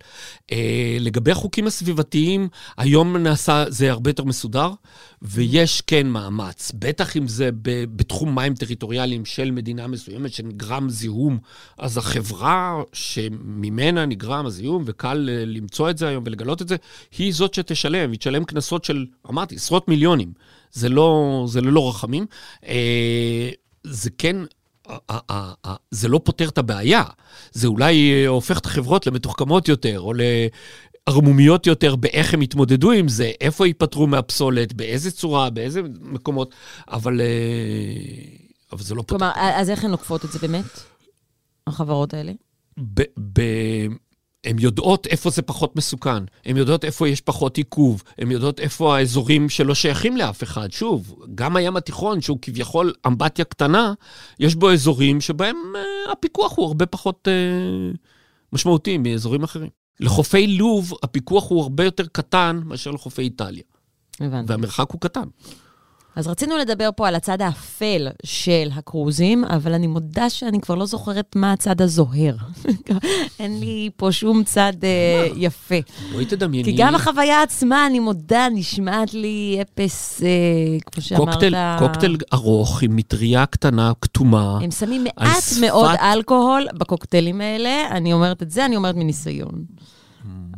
אה, 0.52 0.96
לגבי 1.00 1.30
החוקים 1.30 1.66
הסביבתיים, 1.66 2.48
היום 2.76 3.16
נעשה, 3.16 3.64
זה 3.68 3.90
הרבה 3.90 4.10
יותר 4.10 4.24
מסודר, 4.24 4.70
ויש 5.22 5.80
כן 5.80 6.06
מאמץ. 6.06 6.72
בטח 6.74 7.16
אם 7.16 7.28
זה 7.28 7.50
ב, 7.62 7.84
בתחום 7.96 8.34
מים 8.34 8.54
טריטוריאליים 8.54 9.24
של 9.24 9.50
מדינה 9.50 9.86
מסוימת, 9.86 10.32
שנגרם 10.32 10.90
זיהום, 10.90 11.38
אז 11.78 11.98
החברה 11.98 12.82
שממנה 12.92 14.06
נגרם 14.06 14.46
הזיהום, 14.46 14.82
וקל 14.86 15.28
אה, 15.32 15.44
למצוא 15.44 15.90
את 15.90 15.98
זה 15.98 16.08
היום 16.08 16.24
ולגלות 16.26 16.62
את 16.62 16.68
זה, 16.68 16.76
היא 17.18 17.32
זאת 17.34 17.54
שתשלם, 17.54 18.10
היא 18.10 18.18
תשלם 18.18 18.44
קנסות 18.44 18.84
של, 18.84 19.06
אמרתי, 19.30 19.54
עשרות 19.54 19.88
מיליונים. 19.88 20.32
זה 20.72 20.88
לא, 20.88 21.44
זה 21.48 21.60
ללא 21.60 21.88
רחמים. 21.88 22.26
אה, 22.66 23.50
זה 23.90 24.10
כן 24.18 24.36
זה 25.90 26.08
לא 26.08 26.20
פותר 26.24 26.48
את 26.48 26.58
הבעיה. 26.58 27.04
זה 27.52 27.66
אולי 27.66 28.12
אה, 28.12 28.28
הופך 28.28 28.58
את 28.58 28.66
החברות 28.66 29.06
למתוחכמות 29.06 29.68
יותר, 29.68 30.00
או 30.00 30.12
לערמומיות 31.08 31.66
יותר 31.66 31.96
באיך 31.96 32.34
הם 32.34 32.42
יתמודדו 32.42 32.92
עם 32.92 33.08
זה, 33.08 33.32
איפה 33.40 33.66
ייפטרו 33.66 34.06
מהפסולת, 34.06 34.72
באיזה 34.72 35.10
צורה, 35.10 35.50
באיזה 35.50 35.80
מקומות, 36.00 36.54
אבל, 36.88 37.20
אה, 37.20 37.26
אבל 38.72 38.82
זה 38.82 38.94
לא 38.94 39.02
פותר. 39.02 39.18
כלומר, 39.18 39.32
אז 39.36 39.70
איך 39.70 39.84
הן 39.84 39.90
נוקפות 39.90 40.24
את 40.24 40.32
זה 40.32 40.38
באמת, 40.38 40.80
החברות 41.66 42.14
האלה? 42.14 42.32
הן 44.46 44.58
יודעות 44.58 45.06
איפה 45.06 45.30
זה 45.30 45.42
פחות 45.42 45.76
מסוכן, 45.76 46.24
הן 46.44 46.56
יודעות 46.56 46.84
איפה 46.84 47.08
יש 47.08 47.20
פחות 47.20 47.56
עיכוב, 47.56 48.02
הן 48.18 48.30
יודעות 48.30 48.60
איפה 48.60 48.96
האזורים 48.96 49.48
שלא 49.48 49.74
שייכים 49.74 50.16
לאף 50.16 50.42
אחד. 50.42 50.72
שוב, 50.72 51.24
גם 51.34 51.56
הים 51.56 51.76
התיכון, 51.76 52.20
שהוא 52.20 52.38
כביכול 52.42 52.92
אמבטיה 53.06 53.44
קטנה, 53.44 53.94
יש 54.40 54.54
בו 54.54 54.72
אזורים 54.72 55.20
שבהם 55.20 55.56
אה, 55.76 56.12
הפיקוח 56.12 56.56
הוא 56.56 56.66
הרבה 56.66 56.86
פחות 56.86 57.28
אה, 57.28 57.92
משמעותי 58.52 58.98
מאזורים 58.98 59.42
אחרים. 59.42 59.70
לחופי 60.00 60.46
לוב 60.46 60.92
הפיקוח 61.02 61.50
הוא 61.50 61.62
הרבה 61.62 61.84
יותר 61.84 62.06
קטן 62.12 62.60
מאשר 62.64 62.90
לחופי 62.90 63.22
איטליה. 63.22 63.62
הבנתי. 64.20 64.52
והמרחק 64.52 64.90
הוא 64.90 65.00
קטן. 65.00 65.28
אז 66.16 66.26
רצינו 66.28 66.56
לדבר 66.56 66.90
פה 66.96 67.08
על 67.08 67.14
הצד 67.14 67.42
האפל 67.42 68.08
של 68.24 68.68
הקרוזים, 68.74 69.44
אבל 69.44 69.72
אני 69.72 69.86
מודה 69.86 70.30
שאני 70.30 70.60
כבר 70.60 70.74
לא 70.74 70.86
זוכרת 70.86 71.36
מה 71.36 71.52
הצד 71.52 71.82
הזוהר. 71.82 72.36
אין 73.40 73.60
לי 73.60 73.90
פה 73.96 74.12
שום 74.12 74.44
צד 74.44 74.72
uh, 74.80 75.34
יפה. 75.36 75.74
בואי 76.12 76.24
תדמייני. 76.24 76.64
כי 76.64 76.76
גם 76.78 76.94
החוויה 76.94 77.42
עצמה, 77.42 77.86
אני 77.86 77.98
מודה, 77.98 78.48
נשמעת 78.54 79.14
לי 79.14 79.58
אפס, 79.62 80.20
uh, 80.20 80.24
כמו 80.90 81.02
שאמרת. 81.02 81.28
קוקטייל, 81.28 81.54
קוקטייל 81.78 82.16
ארוך 82.32 82.82
עם 82.82 82.96
מטריה 82.96 83.46
קטנה, 83.46 83.92
כתומה. 84.00 84.58
הם 84.62 84.70
שמים 84.70 85.04
מעט 85.04 85.44
מאוד 85.60 85.90
אלכוהול 86.00 86.66
בקוקטיילים 86.74 87.40
האלה, 87.40 87.88
אני 87.90 88.12
אומרת 88.12 88.42
את 88.42 88.50
זה, 88.50 88.64
אני 88.64 88.76
אומרת 88.76 88.94
מניסיון. 88.94 89.64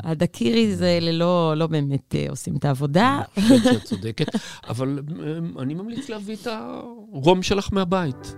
הדקירי 0.05 0.77
זה 0.77 0.99
ללא, 1.01 1.55
לא 1.57 1.67
באמת 1.67 2.15
אה, 2.15 2.27
עושים 2.31 2.57
את 2.57 2.65
העבודה. 2.65 3.21
אני 3.37 3.45
חושבת 3.47 3.63
שאת 3.65 3.85
צודקת, 3.85 4.27
אבל 4.69 4.99
אה, 5.21 5.63
אני 5.63 5.75
ממליץ 5.75 6.09
להביא 6.09 6.37
את 6.43 6.47
הרום 6.47 7.43
שלך 7.43 7.69
מהבית. 7.73 8.35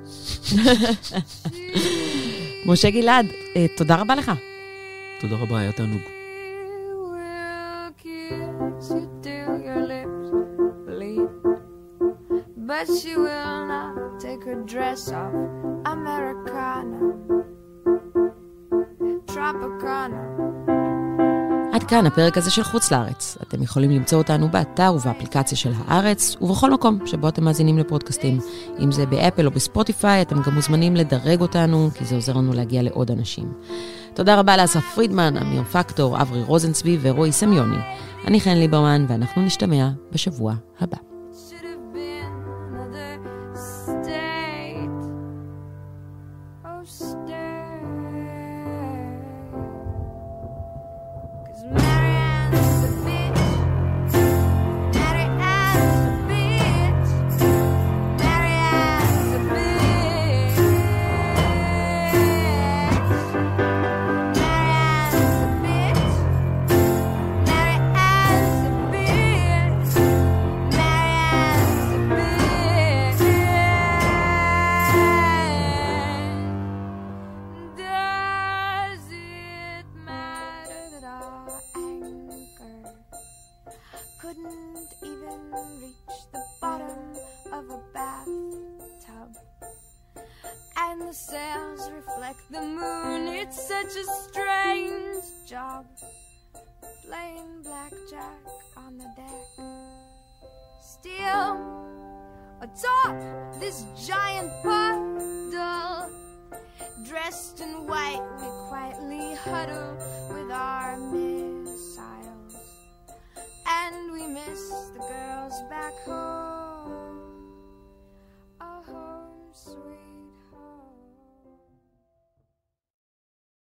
משה 2.66 2.90
גלעד, 2.90 3.26
אה, 3.56 3.66
תודה 3.76 3.96
רבה 3.96 4.14
לך. 4.14 4.32
תודה 5.20 5.36
רבה, 5.36 5.58
היה 5.58 5.72
תענוג. 5.72 6.00
But 12.70 12.86
she 13.02 13.16
will 13.16 13.66
not 13.66 14.20
take 14.20 14.44
her 14.44 14.62
dress 14.62 15.10
off 15.10 15.34
Americana 15.86 17.00
Tropicana 19.26 20.69
עד 21.72 21.84
כאן 21.84 22.06
הפרק 22.06 22.38
הזה 22.38 22.50
של 22.50 22.62
חוץ 22.62 22.92
לארץ. 22.92 23.38
אתם 23.42 23.62
יכולים 23.62 23.90
למצוא 23.90 24.18
אותנו 24.18 24.48
באתר 24.48 24.94
ובאפליקציה 24.94 25.58
של 25.58 25.72
הארץ, 25.76 26.36
ובכל 26.40 26.70
מקום 26.70 26.98
שבו 27.06 27.28
אתם 27.28 27.44
מאזינים 27.44 27.78
לפודקאסטים. 27.78 28.40
אם 28.80 28.92
זה 28.92 29.06
באפל 29.06 29.46
או 29.46 29.50
בספוטיפיי, 29.50 30.22
אתם 30.22 30.42
גם 30.42 30.54
מוזמנים 30.54 30.96
לדרג 30.96 31.40
אותנו, 31.40 31.90
כי 31.94 32.04
זה 32.04 32.14
עוזר 32.14 32.32
לנו 32.32 32.52
להגיע 32.52 32.82
לעוד 32.82 33.10
אנשים. 33.10 33.52
תודה 34.14 34.38
רבה 34.38 34.56
לאסף 34.56 34.94
פרידמן, 34.94 35.36
אמיר 35.36 35.64
פקטור, 35.64 36.22
אברי 36.22 36.42
רוזנצבי 36.42 36.98
ורועי 37.00 37.32
סמיוני. 37.32 37.78
אני 38.26 38.40
חן 38.40 38.56
ליברמן, 38.56 39.04
ואנחנו 39.08 39.42
נשתמע 39.42 39.88
בשבוע 40.12 40.54
הבא. 40.80 41.09